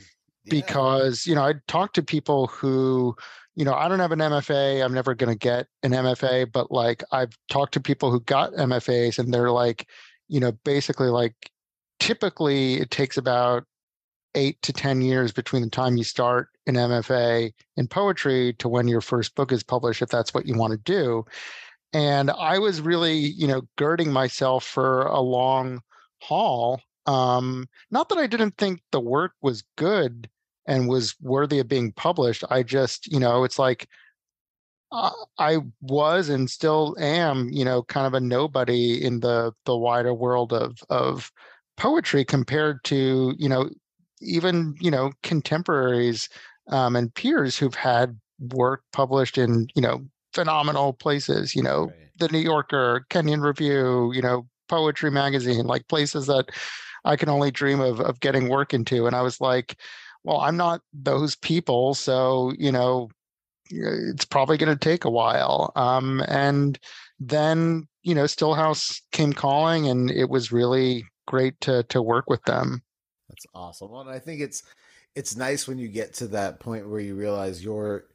because 0.50 1.25
you 1.25 1.36
know 1.36 1.43
I 1.43 1.55
talked 1.67 1.96
to 1.96 2.03
people 2.03 2.48
who 2.48 3.15
you 3.57 3.65
know 3.65 3.73
I 3.73 3.89
don't 3.89 3.99
have 3.99 4.13
an 4.13 4.19
MFA 4.19 4.85
I'm 4.85 4.93
never 4.93 5.15
going 5.15 5.33
to 5.33 5.37
get 5.37 5.67
an 5.83 5.91
MFA 5.91 6.49
but 6.49 6.71
like 6.71 7.03
I've 7.11 7.35
talked 7.49 7.73
to 7.73 7.81
people 7.81 8.11
who 8.11 8.21
got 8.21 8.53
MFAs 8.53 9.19
and 9.19 9.33
they're 9.33 9.51
like 9.51 9.89
you 10.29 10.39
know 10.39 10.53
basically 10.63 11.07
like 11.07 11.33
typically 11.99 12.75
it 12.75 12.91
takes 12.91 13.17
about 13.17 13.65
8 14.35 14.61
to 14.61 14.71
10 14.71 15.01
years 15.01 15.31
between 15.31 15.63
the 15.63 15.69
time 15.69 15.97
you 15.97 16.03
start 16.03 16.49
an 16.67 16.75
MFA 16.75 17.51
in 17.75 17.87
poetry 17.87 18.53
to 18.59 18.69
when 18.69 18.87
your 18.87 19.01
first 19.01 19.33
book 19.33 19.51
is 19.51 19.63
published 19.63 20.03
if 20.03 20.09
that's 20.09 20.33
what 20.33 20.45
you 20.45 20.55
want 20.55 20.73
to 20.73 20.77
do. 20.77 21.25
And 21.93 22.29
I 22.29 22.59
was 22.59 22.79
really 22.79 23.15
you 23.15 23.47
know 23.47 23.63
girding 23.75 24.13
myself 24.13 24.63
for 24.63 25.01
a 25.07 25.19
long 25.19 25.81
haul 26.21 26.79
um, 27.07 27.67
not 27.89 28.09
that 28.09 28.17
I 28.17 28.27
didn't 28.27 28.57
think 28.57 28.81
the 28.91 28.99
work 28.99 29.31
was 29.41 29.63
good 29.77 30.29
and 30.67 30.88
was 30.88 31.15
worthy 31.21 31.59
of 31.59 31.67
being 31.67 31.91
published. 31.93 32.43
I 32.50 32.62
just, 32.62 33.12
you 33.12 33.19
know, 33.19 33.43
it's 33.43 33.57
like 33.57 33.88
uh, 34.91 35.12
I 35.38 35.57
was 35.81 36.29
and 36.29 36.50
still 36.50 36.95
am, 37.00 37.50
you 37.50 37.65
know, 37.65 37.83
kind 37.83 38.07
of 38.07 38.13
a 38.13 38.19
nobody 38.19 39.03
in 39.03 39.19
the 39.21 39.53
the 39.65 39.75
wider 39.75 40.13
world 40.13 40.53
of 40.53 40.77
of 40.89 41.31
poetry 41.75 42.24
compared 42.24 42.83
to, 42.86 43.33
you 43.38 43.50
know, 43.50 43.69
even 44.21 44.75
you 44.79 44.91
know 44.91 45.12
contemporaries 45.24 46.29
um, 46.69 46.95
and 46.95 47.13
peers 47.13 47.57
who've 47.57 47.75
had 47.75 48.19
work 48.39 48.83
published 48.93 49.38
in, 49.38 49.67
you 49.75 49.81
know, 49.81 50.05
phenomenal 50.33 50.93
places. 50.93 51.55
You 51.55 51.63
know, 51.63 51.86
right. 51.88 52.12
the 52.17 52.29
New 52.29 52.39
Yorker, 52.39 53.05
Kenyon 53.09 53.41
Review, 53.41 54.12
you 54.13 54.21
know, 54.21 54.47
Poetry 54.69 55.12
Magazine, 55.12 55.65
like 55.65 55.88
places 55.88 56.27
that 56.27 56.50
I 57.03 57.15
can 57.17 57.29
only 57.29 57.51
dream 57.51 57.81
of 57.81 58.00
of 58.00 58.21
getting 58.21 58.47
work 58.47 58.74
into. 58.74 59.05
And 59.05 59.15
I 59.15 59.21
was 59.21 59.41
like, 59.41 59.77
well, 60.27 60.41
I'm 60.41 60.57
not 60.57 60.81
those 60.91 61.38
people, 61.38 61.93
so 61.93 62.51
you 62.60 62.69
know, 62.69 63.10
it's 63.69 64.25
probably 64.25 64.57
going 64.57 64.77
to 64.77 64.89
take 64.89 65.05
a 65.05 65.10
while. 65.10 65.72
Um, 65.77 66.22
and 66.27 66.77
then 67.17 67.88
you 68.03 68.13
know, 68.13 68.25
Stillhouse 68.25 69.00
came 69.13 69.31
calling, 69.31 69.88
and 69.88 70.12
it 70.12 70.29
was 70.29 70.51
really 70.51 71.05
great 71.27 71.60
to 71.62 71.84
to 71.84 72.01
work 72.01 72.29
with 72.29 72.43
them. 72.43 72.84
That's 73.29 73.46
awesome. 73.55 73.89
Well, 73.89 74.01
and 74.01 74.10
I 74.10 74.19
think 74.19 74.41
it's 74.41 74.63
it's 75.15 75.38
nice 75.38 75.65
when 75.65 75.77
you 75.77 75.88
get 75.88 76.13
to 76.15 76.27
that 76.27 76.60
point 76.60 76.89
where 76.89 77.00
you 77.00 77.15
realize 77.15 77.63
you're 77.63 78.07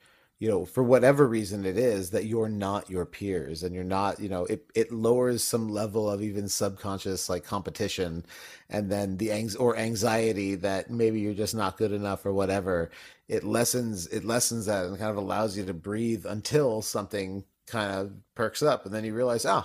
you 0.43 0.49
know, 0.49 0.65
for 0.65 0.83
whatever 0.83 1.29
reason 1.29 1.65
it 1.65 1.79
is 1.79 2.11
that 2.11 2.25
you're 2.25 2.49
not 2.49 2.91
your 2.91 3.07
peers 3.07 3.63
and 3.63 3.73
you're 3.73 3.85
not, 3.85 4.19
you 4.19 4.29
know, 4.29 4.45
it, 4.47 4.67
it 4.75 4.91
lowers 4.91 5.45
some 5.45 5.69
level 5.69 6.11
of 6.11 6.21
even 6.21 6.49
subconscious 6.49 7.29
like 7.29 7.45
competition 7.45 8.27
and 8.69 8.91
then 8.91 9.19
the 9.19 9.31
anx 9.31 9.55
or 9.55 9.77
anxiety 9.77 10.57
that 10.57 10.91
maybe 10.91 11.21
you're 11.21 11.33
just 11.33 11.55
not 11.55 11.77
good 11.77 11.93
enough 11.93 12.27
or 12.27 12.33
whatever. 12.33 12.91
It 13.29 13.45
lessens 13.45 14.09
it 14.09 14.25
lessens 14.25 14.67
that 14.67 14.85
and 14.87 14.99
kind 14.99 15.13
of 15.13 15.17
allows 15.17 15.57
you 15.57 15.65
to 15.65 15.73
breathe 15.73 16.27
until 16.27 16.83
something 16.83 17.45
kind 17.69 17.93
of 17.93 18.13
perks 18.35 18.65
up 18.65 18.85
and 18.85 18.93
then 18.93 19.05
you 19.05 19.15
realize, 19.15 19.47
oh, 19.47 19.65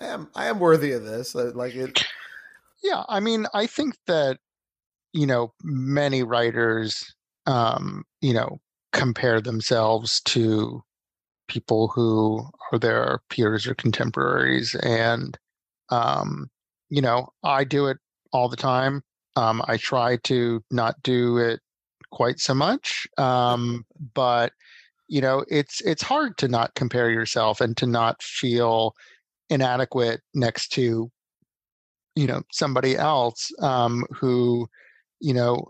I 0.00 0.06
am 0.06 0.30
I 0.34 0.46
am 0.46 0.58
worthy 0.58 0.92
of 0.92 1.04
this. 1.04 1.34
Like 1.34 1.74
it 1.74 2.02
Yeah, 2.82 3.04
I 3.10 3.20
mean, 3.20 3.44
I 3.52 3.66
think 3.66 3.96
that 4.06 4.38
you 5.12 5.26
know, 5.26 5.52
many 5.62 6.22
writers 6.22 7.14
um, 7.46 8.04
you 8.22 8.32
know, 8.32 8.60
compare 8.92 9.40
themselves 9.40 10.20
to 10.22 10.82
people 11.48 11.88
who 11.88 12.44
are 12.70 12.78
their 12.78 13.20
peers 13.28 13.66
or 13.66 13.74
contemporaries 13.74 14.74
and 14.76 15.38
um, 15.90 16.48
you 16.88 17.02
know 17.02 17.28
i 17.42 17.64
do 17.64 17.86
it 17.86 17.98
all 18.32 18.48
the 18.48 18.56
time 18.56 19.02
um, 19.36 19.62
i 19.66 19.76
try 19.76 20.16
to 20.18 20.62
not 20.70 20.94
do 21.02 21.38
it 21.38 21.60
quite 22.10 22.38
so 22.38 22.54
much 22.54 23.06
um, 23.18 23.84
but 24.14 24.52
you 25.08 25.20
know 25.20 25.44
it's 25.48 25.80
it's 25.82 26.02
hard 26.02 26.36
to 26.38 26.48
not 26.48 26.74
compare 26.74 27.10
yourself 27.10 27.60
and 27.60 27.76
to 27.76 27.86
not 27.86 28.22
feel 28.22 28.94
inadequate 29.50 30.20
next 30.34 30.68
to 30.68 31.10
you 32.14 32.26
know 32.26 32.42
somebody 32.52 32.96
else 32.96 33.50
um, 33.60 34.04
who 34.10 34.66
you 35.20 35.34
know 35.34 35.66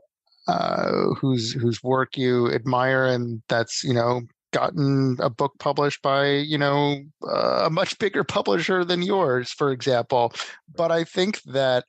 uh, 0.49 1.15
whose 1.21 1.53
whose 1.53 1.83
work 1.83 2.17
you 2.17 2.51
admire, 2.53 3.07
and 3.07 3.43
that's 3.49 3.85
you 3.85 3.95
know 3.95 4.23
gotten 4.53 5.17
a 5.21 5.31
book 5.31 5.53
published 5.59 6.03
by 6.03 6.31
you 6.31 6.59
know 6.59 7.01
uh, 7.27 7.65
a 7.67 7.71
much 7.71 7.99
bigger 7.99 8.25
publisher 8.25 8.85
than 8.85 9.03
yours, 9.03 9.51
for 9.51 9.73
example. 9.73 10.33
But 10.75 10.93
I 10.93 11.05
think 11.05 11.43
that 11.43 11.85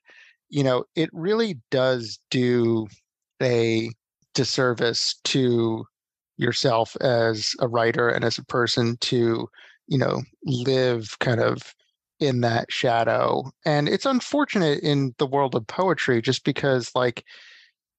you 0.48 0.64
know 0.64 0.84
it 0.94 1.10
really 1.12 1.58
does 1.70 2.18
do 2.30 2.86
a 3.42 3.90
disservice 4.34 5.16
to 5.24 5.84
yourself 6.36 6.96
as 7.00 7.54
a 7.60 7.68
writer 7.68 8.08
and 8.08 8.24
as 8.24 8.38
a 8.38 8.44
person 8.44 8.96
to 9.00 9.48
you 9.86 9.98
know 9.98 10.22
live 10.44 11.16
kind 11.20 11.40
of 11.40 11.74
in 12.20 12.40
that 12.40 12.70
shadow 12.70 13.44
and 13.64 13.88
it's 13.88 14.06
unfortunate 14.06 14.80
in 14.80 15.14
the 15.18 15.26
world 15.26 15.54
of 15.54 15.66
poetry 15.66 16.22
just 16.22 16.44
because 16.44 16.90
like 16.94 17.24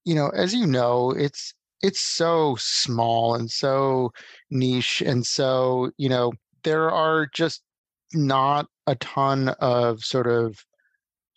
you 0.05 0.15
know, 0.15 0.29
as 0.29 0.53
you 0.53 0.65
know, 0.65 1.11
it's 1.11 1.53
it's 1.81 2.01
so 2.01 2.55
small 2.59 3.35
and 3.35 3.51
so 3.51 4.11
niche 4.49 5.01
and 5.01 5.25
so, 5.25 5.91
you 5.97 6.09
know, 6.09 6.31
there 6.63 6.89
are 6.89 7.27
just 7.33 7.61
not 8.13 8.67
a 8.87 8.95
ton 8.95 9.49
of 9.59 10.03
sort 10.03 10.27
of 10.27 10.65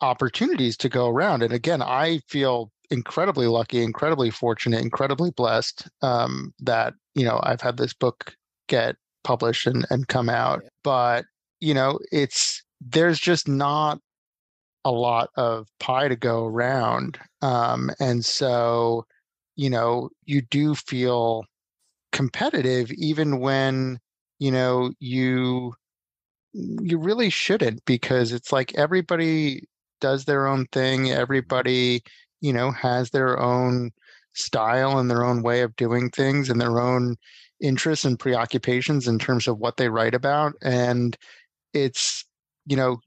opportunities 0.00 0.76
to 0.76 0.88
go 0.88 1.08
around. 1.08 1.42
And 1.42 1.52
again, 1.52 1.82
I 1.82 2.20
feel 2.28 2.70
incredibly 2.90 3.46
lucky, 3.46 3.82
incredibly 3.82 4.30
fortunate, 4.30 4.80
incredibly 4.80 5.30
blessed 5.30 5.88
um, 6.02 6.54
that, 6.60 6.94
you 7.14 7.24
know, 7.24 7.40
I've 7.42 7.60
had 7.60 7.76
this 7.76 7.92
book 7.92 8.34
get 8.68 8.96
published 9.24 9.66
and, 9.66 9.86
and 9.90 10.08
come 10.08 10.28
out. 10.28 10.62
But, 10.82 11.24
you 11.60 11.74
know, 11.74 11.98
it's 12.12 12.62
there's 12.80 13.18
just 13.18 13.48
not 13.48 13.98
a 14.88 14.90
lot 14.90 15.28
of 15.36 15.68
pie 15.80 16.08
to 16.08 16.16
go 16.16 16.46
around. 16.46 17.18
Um, 17.42 17.90
and 18.00 18.24
so, 18.24 19.04
you 19.54 19.68
know, 19.68 20.08
you 20.24 20.40
do 20.40 20.74
feel 20.74 21.44
competitive 22.12 22.90
even 22.92 23.38
when, 23.38 23.98
you 24.38 24.50
know, 24.50 24.92
you 24.98 25.74
you 26.54 26.98
really 26.98 27.28
shouldn't 27.28 27.84
because 27.84 28.32
it's 28.32 28.50
like 28.50 28.74
everybody 28.76 29.62
does 30.00 30.24
their 30.24 30.46
own 30.46 30.64
thing. 30.72 31.10
Everybody, 31.10 32.02
you 32.40 32.52
know, 32.52 32.70
has 32.70 33.10
their 33.10 33.38
own 33.38 33.90
style 34.32 34.98
and 34.98 35.10
their 35.10 35.24
own 35.24 35.42
way 35.42 35.60
of 35.60 35.76
doing 35.76 36.08
things 36.10 36.48
and 36.48 36.60
their 36.60 36.80
own 36.80 37.16
interests 37.60 38.06
and 38.06 38.18
preoccupations 38.18 39.06
in 39.06 39.18
terms 39.18 39.46
of 39.46 39.58
what 39.58 39.76
they 39.76 39.90
write 39.90 40.14
about. 40.14 40.54
And 40.62 41.14
it's, 41.74 42.24
you 42.66 42.76
know, 42.76 42.98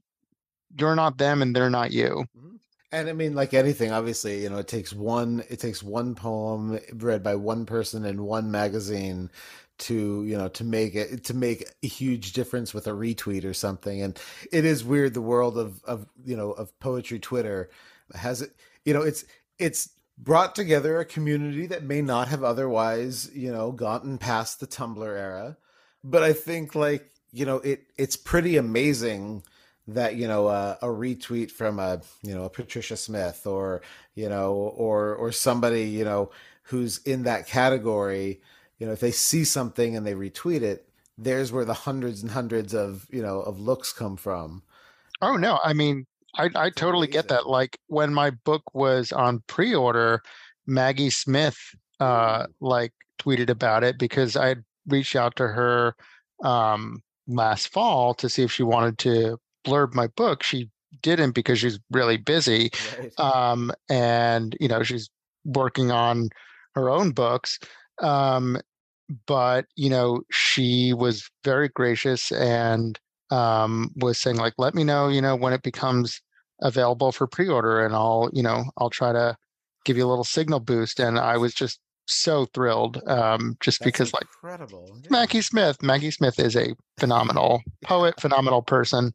you're 0.77 0.95
not 0.95 1.17
them 1.17 1.41
and 1.41 1.55
they're 1.55 1.69
not 1.69 1.91
you. 1.91 2.25
Mm-hmm. 2.37 2.55
And 2.93 3.09
I 3.09 3.13
mean, 3.13 3.35
like 3.35 3.53
anything, 3.53 3.91
obviously, 3.91 4.43
you 4.43 4.49
know, 4.49 4.57
it 4.57 4.67
takes 4.67 4.91
one 4.93 5.43
it 5.49 5.59
takes 5.59 5.81
one 5.81 6.13
poem 6.13 6.79
read 6.93 7.23
by 7.23 7.35
one 7.35 7.65
person 7.65 8.03
in 8.03 8.23
one 8.23 8.51
magazine 8.51 9.29
to 9.81 10.23
you 10.25 10.37
know 10.37 10.47
to 10.49 10.63
make 10.63 10.93
it 10.93 11.23
to 11.23 11.33
make 11.33 11.67
a 11.81 11.87
huge 11.87 12.33
difference 12.33 12.73
with 12.73 12.87
a 12.87 12.91
retweet 12.91 13.45
or 13.45 13.53
something. 13.53 14.01
And 14.01 14.19
it 14.51 14.65
is 14.65 14.83
weird 14.83 15.13
the 15.13 15.21
world 15.21 15.57
of 15.57 15.83
of 15.85 16.05
you 16.25 16.35
know 16.35 16.51
of 16.51 16.77
poetry 16.79 17.19
Twitter 17.19 17.69
has 18.13 18.41
it 18.41 18.51
you 18.83 18.93
know 18.93 19.01
it's 19.01 19.25
it's 19.57 19.89
brought 20.17 20.53
together 20.53 20.99
a 20.99 21.05
community 21.05 21.65
that 21.67 21.83
may 21.83 22.01
not 22.01 22.27
have 22.27 22.43
otherwise 22.43 23.31
you 23.33 23.51
know 23.51 23.71
gotten 23.71 24.17
past 24.17 24.59
the 24.59 24.67
Tumblr 24.67 25.03
era. 25.03 25.57
But 26.03 26.23
I 26.23 26.33
think 26.33 26.75
like 26.75 27.09
you 27.31 27.45
know 27.45 27.57
it 27.57 27.83
it's 27.97 28.17
pretty 28.17 28.57
amazing 28.57 29.43
that 29.87 30.15
you 30.15 30.27
know 30.27 30.47
uh, 30.47 30.75
a 30.81 30.87
retweet 30.87 31.51
from 31.51 31.79
a 31.79 32.01
you 32.23 32.33
know 32.33 32.45
a 32.45 32.49
Patricia 32.49 32.95
Smith 32.95 33.45
or 33.45 33.81
you 34.15 34.29
know 34.29 34.53
or 34.53 35.15
or 35.15 35.31
somebody 35.31 35.83
you 35.83 36.03
know 36.03 36.31
who's 36.63 36.99
in 36.99 37.23
that 37.23 37.47
category 37.47 38.41
you 38.77 38.85
know 38.85 38.93
if 38.93 38.99
they 38.99 39.11
see 39.11 39.43
something 39.43 39.95
and 39.95 40.05
they 40.05 40.13
retweet 40.13 40.61
it 40.61 40.87
there's 41.17 41.51
where 41.51 41.65
the 41.65 41.73
hundreds 41.73 42.21
and 42.21 42.31
hundreds 42.31 42.73
of 42.73 43.07
you 43.11 43.21
know 43.21 43.41
of 43.41 43.59
looks 43.59 43.91
come 43.93 44.17
from. 44.17 44.63
Oh 45.21 45.35
no 45.35 45.59
i 45.63 45.73
mean 45.73 46.05
i 46.35 46.49
i 46.55 46.69
totally 46.69 47.07
get 47.07 47.27
that 47.27 47.47
like 47.47 47.77
when 47.87 48.13
my 48.13 48.31
book 48.31 48.63
was 48.73 49.11
on 49.11 49.43
pre-order 49.47 50.21
maggie 50.65 51.09
smith 51.09 51.57
uh 51.99 52.47
like 52.59 52.91
tweeted 53.19 53.49
about 53.49 53.83
it 53.83 53.99
because 53.99 54.35
i 54.35 54.55
reached 54.87 55.15
out 55.15 55.35
to 55.35 55.47
her 55.47 55.93
um 56.43 57.03
last 57.27 57.67
fall 57.67 58.13
to 58.15 58.29
see 58.29 58.43
if 58.43 58.51
she 58.51 58.63
wanted 58.63 58.97
to 58.97 59.37
blurb 59.63 59.93
my 59.93 60.07
book. 60.07 60.43
She 60.43 60.69
didn't 61.01 61.31
because 61.31 61.59
she's 61.59 61.79
really 61.91 62.17
busy, 62.17 62.69
right. 62.99 63.19
um, 63.19 63.71
and 63.89 64.55
you 64.59 64.67
know 64.67 64.83
she's 64.83 65.09
working 65.45 65.91
on 65.91 66.29
her 66.75 66.89
own 66.89 67.11
books. 67.11 67.59
Um, 67.99 68.59
but 69.25 69.65
you 69.75 69.89
know, 69.89 70.21
she 70.31 70.93
was 70.93 71.29
very 71.43 71.69
gracious 71.69 72.31
and 72.31 72.99
um, 73.29 73.91
was 73.95 74.17
saying 74.17 74.37
like, 74.37 74.53
"Let 74.57 74.75
me 74.75 74.83
know, 74.83 75.07
you 75.07 75.21
know, 75.21 75.35
when 75.35 75.53
it 75.53 75.63
becomes 75.63 76.21
available 76.61 77.11
for 77.11 77.27
pre-order, 77.27 77.83
and 77.83 77.95
I'll, 77.95 78.29
you 78.33 78.43
know, 78.43 78.65
I'll 78.77 78.89
try 78.89 79.11
to 79.11 79.35
give 79.85 79.97
you 79.97 80.05
a 80.05 80.09
little 80.09 80.23
signal 80.23 80.59
boost." 80.59 80.99
And 80.99 81.17
I 81.17 81.37
was 81.37 81.53
just 81.53 81.79
so 82.07 82.45
thrilled, 82.53 83.01
um, 83.07 83.55
just 83.59 83.79
That's 83.79 83.85
because 83.85 84.13
like 84.13 84.23
incredible. 84.23 84.99
Yeah. 85.03 85.09
Maggie 85.09 85.41
Smith. 85.41 85.81
Maggie 85.81 86.11
Smith 86.11 86.39
is 86.39 86.55
a 86.55 86.75
phenomenal 86.97 87.61
poet, 87.83 88.19
phenomenal 88.19 88.61
person. 88.61 89.13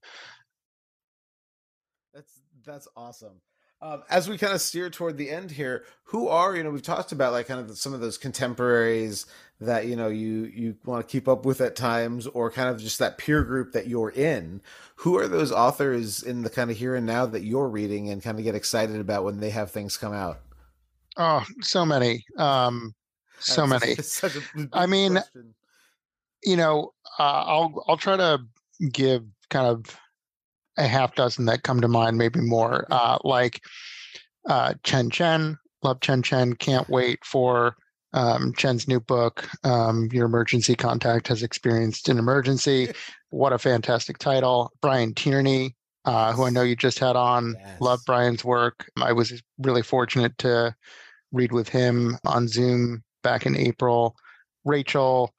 That's 2.66 2.88
awesome. 2.96 3.40
Um, 3.82 4.02
as 4.08 4.26
we 4.28 4.38
kind 4.38 4.54
of 4.54 4.60
steer 4.62 4.88
toward 4.88 5.18
the 5.18 5.30
end 5.30 5.50
here, 5.50 5.84
who 6.04 6.28
are 6.28 6.56
you 6.56 6.64
know 6.64 6.70
we've 6.70 6.82
talked 6.82 7.12
about 7.12 7.32
like 7.32 7.46
kind 7.46 7.60
of 7.60 7.76
some 7.76 7.92
of 7.92 8.00
those 8.00 8.16
contemporaries 8.16 9.26
that 9.60 9.86
you 9.86 9.94
know 9.96 10.08
you 10.08 10.44
you 10.46 10.76
want 10.86 11.06
to 11.06 11.10
keep 11.12 11.28
up 11.28 11.44
with 11.44 11.60
at 11.60 11.76
times, 11.76 12.26
or 12.28 12.50
kind 12.50 12.70
of 12.70 12.80
just 12.80 12.98
that 12.98 13.18
peer 13.18 13.44
group 13.44 13.72
that 13.72 13.86
you're 13.86 14.10
in. 14.10 14.62
Who 14.96 15.18
are 15.18 15.28
those 15.28 15.52
authors 15.52 16.22
in 16.22 16.40
the 16.42 16.48
kind 16.48 16.70
of 16.70 16.76
here 16.78 16.94
and 16.94 17.04
now 17.06 17.26
that 17.26 17.42
you're 17.42 17.68
reading 17.68 18.08
and 18.08 18.22
kind 18.22 18.38
of 18.38 18.44
get 18.44 18.54
excited 18.54 18.98
about 18.98 19.24
when 19.24 19.40
they 19.40 19.50
have 19.50 19.70
things 19.70 19.98
come 19.98 20.14
out? 20.14 20.40
Oh, 21.18 21.44
so 21.60 21.84
many, 21.84 22.24
um, 22.38 22.94
so 23.38 23.66
That's- 23.66 23.80
many. 23.82 23.94
such 24.02 24.36
a 24.36 24.68
I 24.72 24.86
mean, 24.86 25.12
question. 25.12 25.54
you 26.42 26.56
know, 26.56 26.94
uh, 27.18 27.44
I'll 27.46 27.84
I'll 27.88 27.98
try 27.98 28.16
to 28.16 28.38
give 28.90 29.22
kind 29.50 29.66
of 29.66 29.84
a 30.76 30.86
half 30.86 31.14
dozen 31.14 31.46
that 31.46 31.62
come 31.62 31.80
to 31.80 31.88
mind, 31.88 32.18
maybe 32.18 32.40
more. 32.40 32.86
Uh, 32.90 33.18
like 33.24 33.62
uh, 34.48 34.74
Chen 34.82 35.10
Chen, 35.10 35.58
love 35.82 36.00
Chen 36.00 36.22
Chen. 36.22 36.54
Can't 36.54 36.88
wait 36.88 37.24
for 37.24 37.76
um, 38.12 38.52
Chen's 38.56 38.88
new 38.88 39.00
book. 39.00 39.48
Um, 39.64 40.08
Your 40.12 40.26
emergency 40.26 40.74
contact 40.74 41.28
has 41.28 41.42
experienced 41.42 42.08
an 42.08 42.18
emergency. 42.18 42.92
What 43.30 43.52
a 43.52 43.58
fantastic 43.58 44.18
title! 44.18 44.72
Brian 44.80 45.14
Tierney, 45.14 45.74
uh, 46.04 46.32
who 46.32 46.44
I 46.44 46.50
know 46.50 46.62
you 46.62 46.76
just 46.76 46.98
had 46.98 47.16
on. 47.16 47.54
Love 47.80 48.00
Brian's 48.06 48.44
work. 48.44 48.88
I 49.00 49.12
was 49.12 49.42
really 49.58 49.82
fortunate 49.82 50.36
to 50.38 50.74
read 51.32 51.52
with 51.52 51.68
him 51.68 52.16
on 52.24 52.48
Zoom 52.48 53.02
back 53.22 53.44
in 53.46 53.56
April. 53.56 54.16
Rachel 54.64 55.34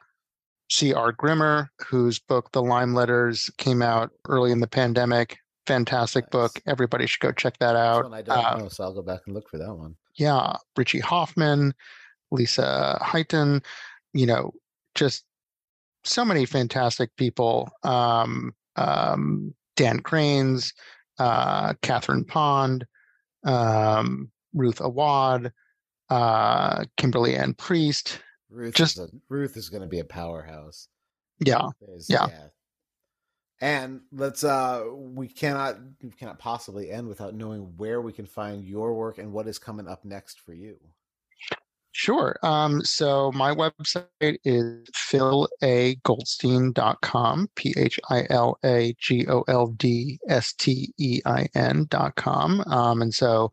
C.R. 0.69 1.11
Grimmer, 1.13 1.71
whose 1.87 2.19
book 2.19 2.51
The 2.51 2.61
Lime 2.61 2.93
Letters 2.93 3.49
came 3.57 3.81
out 3.81 4.11
early 4.27 4.51
in 4.51 4.59
the 4.59 4.67
pandemic. 4.67 5.37
Fantastic 5.65 6.25
Nice. 6.25 6.29
book. 6.31 6.61
Everybody 6.65 7.07
should 7.07 7.19
go 7.21 7.31
check 7.31 7.57
that 7.59 7.75
out. 7.75 8.03
one 8.03 8.13
I 8.13 8.21
don't 8.21 8.37
Uh, 8.37 8.57
know, 8.57 8.69
so 8.69 8.83
I'll 8.83 8.93
go 8.93 9.01
back 9.01 9.21
and 9.25 9.35
look 9.35 9.49
for 9.49 9.57
that 9.57 9.73
one. 9.73 9.95
yeah, 10.15 10.55
Richie 10.75 10.99
Hofmann, 10.99 11.73
Lisa 12.31 12.97
Hiton, 13.01 13.63
you 14.13 14.25
know, 14.25 14.51
just 14.95 15.23
so 16.03 16.23
many 16.25 16.45
fantastic 16.45 17.15
people. 17.17 17.69
Um, 17.83 18.53
um, 18.77 19.53
Dan 19.75 19.99
Cranes, 19.99 20.73
uh, 21.19 21.73
Catherine 21.81 22.23
Pond, 22.25 22.85
um, 23.43 24.31
Ruth 24.53 24.79
Awad, 24.81 25.51
uh, 26.09 26.85
Kimberly 26.97 27.35
Ann 27.35 27.53
Priest. 27.53 28.19
Ruth 28.49 28.75
just- 28.75 28.97
is 28.97 29.05
a, 29.05 29.09
Ruth 29.29 29.57
is 29.57 29.69
going 29.69 29.81
to 29.81 29.87
be 29.87 29.99
a 29.99 30.05
powerhouse. 30.05 30.87
Yeah, 31.39 31.67
There's- 31.81 32.09
Yeah. 32.09 32.27
And 33.59 34.01
let's 34.11 34.43
uh 34.43 34.83
we 34.93 35.27
cannot 35.27 35.79
we 36.03 36.11
cannot 36.11 36.37
possibly 36.37 36.91
end 36.91 37.07
without 37.07 37.33
knowing 37.33 37.75
where 37.77 38.01
we 38.01 38.13
can 38.13 38.27
find 38.27 38.63
your 38.63 38.93
work 38.93 39.17
and 39.17 39.33
what 39.33 39.47
is 39.47 39.57
coming 39.57 39.87
up 39.87 40.05
next 40.05 40.41
for 40.41 40.53
you. 40.53 40.77
Sure. 41.91 42.37
Um, 42.43 42.83
so 42.83 43.31
my 43.31 43.55
website 43.55 44.37
is 44.43 44.87
philagoldstein.com, 44.91 47.49
P 47.55 47.73
H 47.75 47.99
I 48.11 48.27
L 48.29 48.59
A 48.63 48.93
G 48.99 49.25
O 49.27 49.41
L 49.47 49.65
D 49.67 50.19
S 50.29 50.53
T 50.53 50.93
E 50.99 51.21
I 51.25 51.47
N.com. 51.55 52.61
Um, 52.67 53.01
and 53.01 53.11
so 53.11 53.51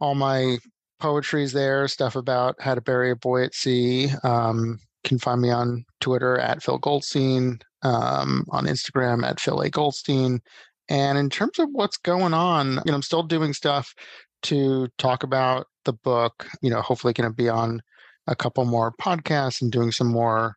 all 0.00 0.14
my 0.14 0.58
poetry 0.98 1.42
is 1.42 1.52
there, 1.52 1.88
stuff 1.88 2.16
about 2.16 2.56
how 2.60 2.74
to 2.74 2.80
bury 2.80 3.10
a 3.10 3.16
boy 3.16 3.44
at 3.44 3.54
sea. 3.54 4.10
Um, 4.22 4.78
can 5.04 5.18
find 5.18 5.40
me 5.40 5.50
on 5.50 5.84
Twitter 6.00 6.38
at 6.38 6.62
Phil 6.62 6.78
Goldstein, 6.78 7.60
um, 7.82 8.44
on 8.50 8.66
Instagram 8.66 9.24
at 9.24 9.40
Phil 9.40 9.60
A. 9.60 9.70
Goldstein. 9.70 10.40
And 10.88 11.18
in 11.18 11.30
terms 11.30 11.58
of 11.58 11.68
what's 11.72 11.96
going 11.96 12.34
on, 12.34 12.74
you 12.74 12.82
know, 12.86 12.94
I'm 12.94 13.02
still 13.02 13.22
doing 13.22 13.52
stuff 13.52 13.94
to 14.42 14.88
talk 14.98 15.22
about 15.22 15.66
the 15.84 15.92
book. 15.92 16.46
You 16.62 16.70
know, 16.70 16.80
hopefully 16.80 17.12
going 17.12 17.30
to 17.30 17.34
be 17.34 17.48
on 17.48 17.82
a 18.26 18.36
couple 18.36 18.64
more 18.64 18.92
podcasts 19.00 19.62
and 19.62 19.70
doing 19.70 19.92
some 19.92 20.08
more 20.08 20.56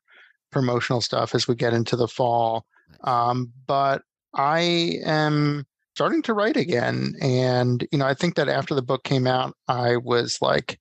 promotional 0.52 1.02
stuff 1.02 1.36
as 1.36 1.48
we 1.48 1.56
get 1.56 1.74
into 1.74 1.96
the 1.96 2.08
fall. 2.08 2.66
Um, 3.04 3.52
but 3.68 4.02
I 4.34 4.98
am 5.06 5.66
starting 6.00 6.22
to 6.22 6.34
write 6.34 6.56
again, 6.56 7.14
and 7.22 7.86
you 7.92 7.98
know, 7.98 8.06
I 8.06 8.14
think 8.14 8.36
that 8.36 8.48
after 8.48 8.74
the 8.74 8.82
book 8.82 9.04
came 9.04 9.28
out, 9.28 9.54
I 9.68 9.98
was 9.98 10.38
like 10.42 10.80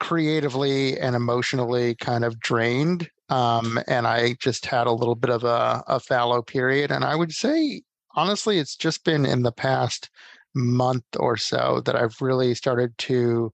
creatively 0.00 1.00
and 1.00 1.16
emotionally 1.16 1.94
kind 1.94 2.26
of 2.26 2.38
drained. 2.38 3.08
Um, 3.30 3.80
and 3.88 4.06
I 4.06 4.34
just 4.38 4.66
had 4.66 4.86
a 4.86 4.92
little 4.92 5.14
bit 5.14 5.30
of 5.30 5.44
a, 5.44 5.82
a 5.86 5.98
fallow 5.98 6.42
period. 6.42 6.92
And 6.92 7.06
I 7.06 7.16
would 7.16 7.32
say, 7.32 7.80
honestly, 8.14 8.58
it's 8.58 8.76
just 8.76 9.02
been 9.02 9.24
in 9.24 9.44
the 9.44 9.50
past 9.50 10.10
month 10.54 11.06
or 11.18 11.38
so 11.38 11.80
that 11.86 11.96
I've 11.96 12.20
really 12.20 12.54
started 12.54 12.92
to 12.98 13.50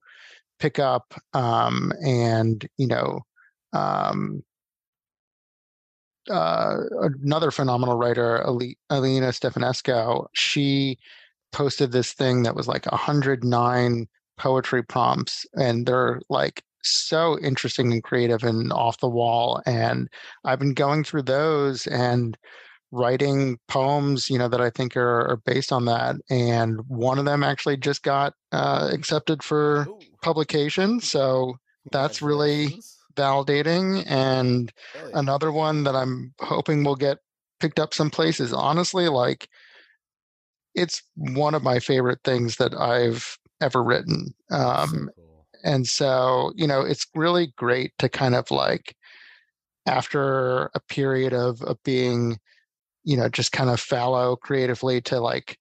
pick 0.58 0.80
up 0.80 1.14
um, 1.34 1.92
and, 2.04 2.68
you 2.78 2.88
know, 2.88 3.20
um, 3.72 4.42
uh, 6.30 6.76
another 7.22 7.50
phenomenal 7.50 7.96
writer, 7.96 8.36
Alina 8.38 9.28
Stefanescu, 9.28 10.26
she 10.32 10.98
posted 11.52 11.92
this 11.92 12.12
thing 12.12 12.42
that 12.44 12.54
was 12.54 12.68
like 12.68 12.86
109 12.86 14.08
poetry 14.38 14.82
prompts, 14.82 15.46
and 15.54 15.86
they're 15.86 16.20
like 16.28 16.62
so 16.82 17.38
interesting 17.40 17.92
and 17.92 18.02
creative 18.02 18.42
and 18.42 18.72
off 18.72 19.00
the 19.00 19.08
wall. 19.08 19.60
And 19.66 20.08
I've 20.44 20.58
been 20.58 20.74
going 20.74 21.04
through 21.04 21.22
those 21.22 21.86
and 21.86 22.36
writing 22.92 23.58
poems, 23.68 24.30
you 24.30 24.38
know, 24.38 24.48
that 24.48 24.60
I 24.60 24.70
think 24.70 24.96
are, 24.96 25.30
are 25.30 25.40
based 25.44 25.72
on 25.72 25.84
that. 25.84 26.16
And 26.28 26.80
one 26.88 27.18
of 27.18 27.24
them 27.24 27.44
actually 27.44 27.76
just 27.76 28.02
got 28.02 28.34
uh, 28.52 28.88
accepted 28.92 29.42
for 29.42 29.86
Ooh, 29.88 30.00
publication. 30.22 31.00
So 31.00 31.56
that's 31.92 32.22
really. 32.22 32.78
Validating. 33.14 34.04
And 34.06 34.72
yeah. 34.94 35.10
another 35.14 35.52
one 35.52 35.84
that 35.84 35.96
I'm 35.96 36.34
hoping 36.40 36.84
will 36.84 36.96
get 36.96 37.18
picked 37.60 37.78
up 37.78 37.94
some 37.94 38.10
places. 38.10 38.52
Honestly, 38.52 39.08
like 39.08 39.48
it's 40.74 41.02
one 41.16 41.54
of 41.54 41.62
my 41.62 41.78
favorite 41.78 42.20
things 42.24 42.56
that 42.56 42.74
I've 42.74 43.38
ever 43.60 43.82
written. 43.82 44.34
So 44.50 44.56
Um, 44.56 45.10
cool. 45.16 45.46
and 45.64 45.86
so, 45.86 46.52
you 46.56 46.66
know, 46.66 46.80
it's 46.80 47.06
really 47.14 47.52
great 47.56 47.92
to 47.98 48.08
kind 48.08 48.34
of 48.34 48.50
like 48.50 48.96
after 49.86 50.70
a 50.74 50.80
period 50.88 51.32
of, 51.32 51.62
of 51.62 51.82
being, 51.84 52.38
you 53.04 53.16
know, 53.16 53.28
just 53.28 53.52
kind 53.52 53.70
of 53.70 53.80
fallow 53.80 54.36
creatively 54.36 55.00
to 55.02 55.20
like 55.20 55.58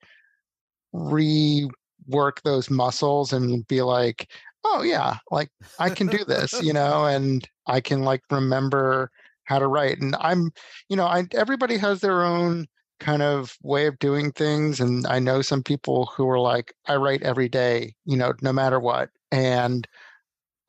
rework 0.93 2.41
those 2.43 2.69
muscles 2.69 3.33
and 3.33 3.67
be 3.67 3.81
like, 3.81 4.29
oh 4.69 4.81
yeah, 4.83 5.17
like 5.31 5.49
I 5.79 5.89
can 5.89 6.07
do 6.07 6.23
this, 6.25 6.53
you 6.61 6.73
know, 6.73 7.05
and 7.05 7.47
I 7.67 7.81
can 7.81 8.03
like 8.03 8.23
remember 8.31 9.11
how 9.45 9.59
to 9.59 9.67
write. 9.67 9.99
And 9.99 10.15
I'm, 10.19 10.51
you 10.89 10.95
know, 10.95 11.05
I 11.05 11.25
everybody 11.33 11.77
has 11.77 12.01
their 12.01 12.23
own 12.23 12.67
kind 12.99 13.21
of 13.21 13.57
way 13.63 13.87
of 13.87 13.97
doing 13.99 14.31
things. 14.31 14.79
And 14.79 15.07
I 15.07 15.19
know 15.19 15.41
some 15.41 15.63
people 15.63 16.07
who 16.15 16.29
are 16.29 16.39
like, 16.39 16.73
I 16.87 16.95
write 16.95 17.23
every 17.23 17.49
day, 17.49 17.95
you 18.05 18.17
know, 18.17 18.33
no 18.41 18.53
matter 18.53 18.79
what. 18.79 19.09
And 19.31 19.87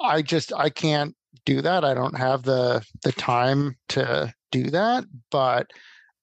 I 0.01 0.23
just 0.23 0.53
I 0.55 0.71
can't 0.71 1.15
do 1.45 1.61
that. 1.63 1.85
I 1.85 1.95
don't 1.95 2.17
have 2.17 2.45
the 2.45 2.85
the 3.03 3.13
time 3.13 3.77
to 3.91 4.33
do 4.51 4.65
that, 4.71 5.05
but 5.31 5.71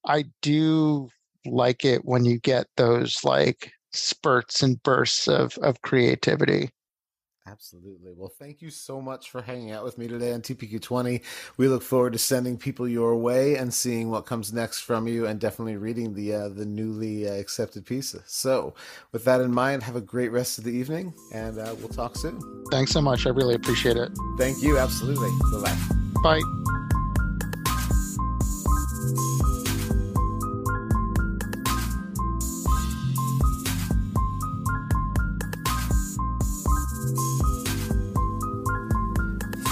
I 0.06 0.26
do 0.42 1.10
like 1.46 1.86
it 1.86 2.06
when 2.06 2.26
you 2.26 2.40
get 2.40 2.68
those 2.76 3.24
like 3.24 3.72
spurts 3.94 4.64
and 4.64 4.82
bursts 4.84 5.28
of 5.28 5.58
of 5.60 5.82
creativity. 5.82 6.72
Absolutely. 7.50 8.12
Well, 8.16 8.30
thank 8.30 8.62
you 8.62 8.70
so 8.70 9.02
much 9.02 9.32
for 9.32 9.42
hanging 9.42 9.72
out 9.72 9.84
with 9.84 9.98
me 9.98 10.08
today 10.08 10.34
on 10.34 10.42
TPQ20. 10.42 11.22
We 11.56 11.68
look 11.68 11.82
forward 11.82 12.14
to 12.14 12.20
sending 12.20 12.58
people 12.58 12.88
your 12.88 13.16
way 13.16 13.56
and 13.56 13.74
seeing 13.74 14.10
what 14.10 14.26
comes 14.26 14.52
next 14.52 14.82
from 14.82 15.08
you, 15.08 15.26
and 15.26 15.40
definitely 15.40 15.78
reading 15.78 16.14
the 16.14 16.34
uh, 16.34 16.50
the 16.50 16.66
newly 16.66 17.28
uh, 17.28 17.34
accepted 17.34 17.86
pieces. 17.86 18.24
So, 18.26 18.74
with 19.12 19.24
that 19.26 19.40
in 19.42 19.54
mind, 19.54 19.84
have 19.84 19.96
a 19.96 20.02
great 20.02 20.32
rest 20.32 20.58
of 20.58 20.66
the 20.66 20.72
evening, 20.72 21.14
and 21.34 21.58
uh, 21.58 21.74
we'll 21.80 21.90
talk 21.90 22.18
soon. 22.18 22.40
Thanks 22.70 22.92
so 22.92 23.02
much. 23.02 23.26
I 23.26 23.30
really 23.30 23.56
appreciate 23.56 23.98
it. 23.98 24.12
Thank 24.38 24.62
you. 24.62 24.78
Absolutely. 24.78 25.30
Bye 25.52 25.76
bye. 26.24 26.40
Bye. 26.40 26.57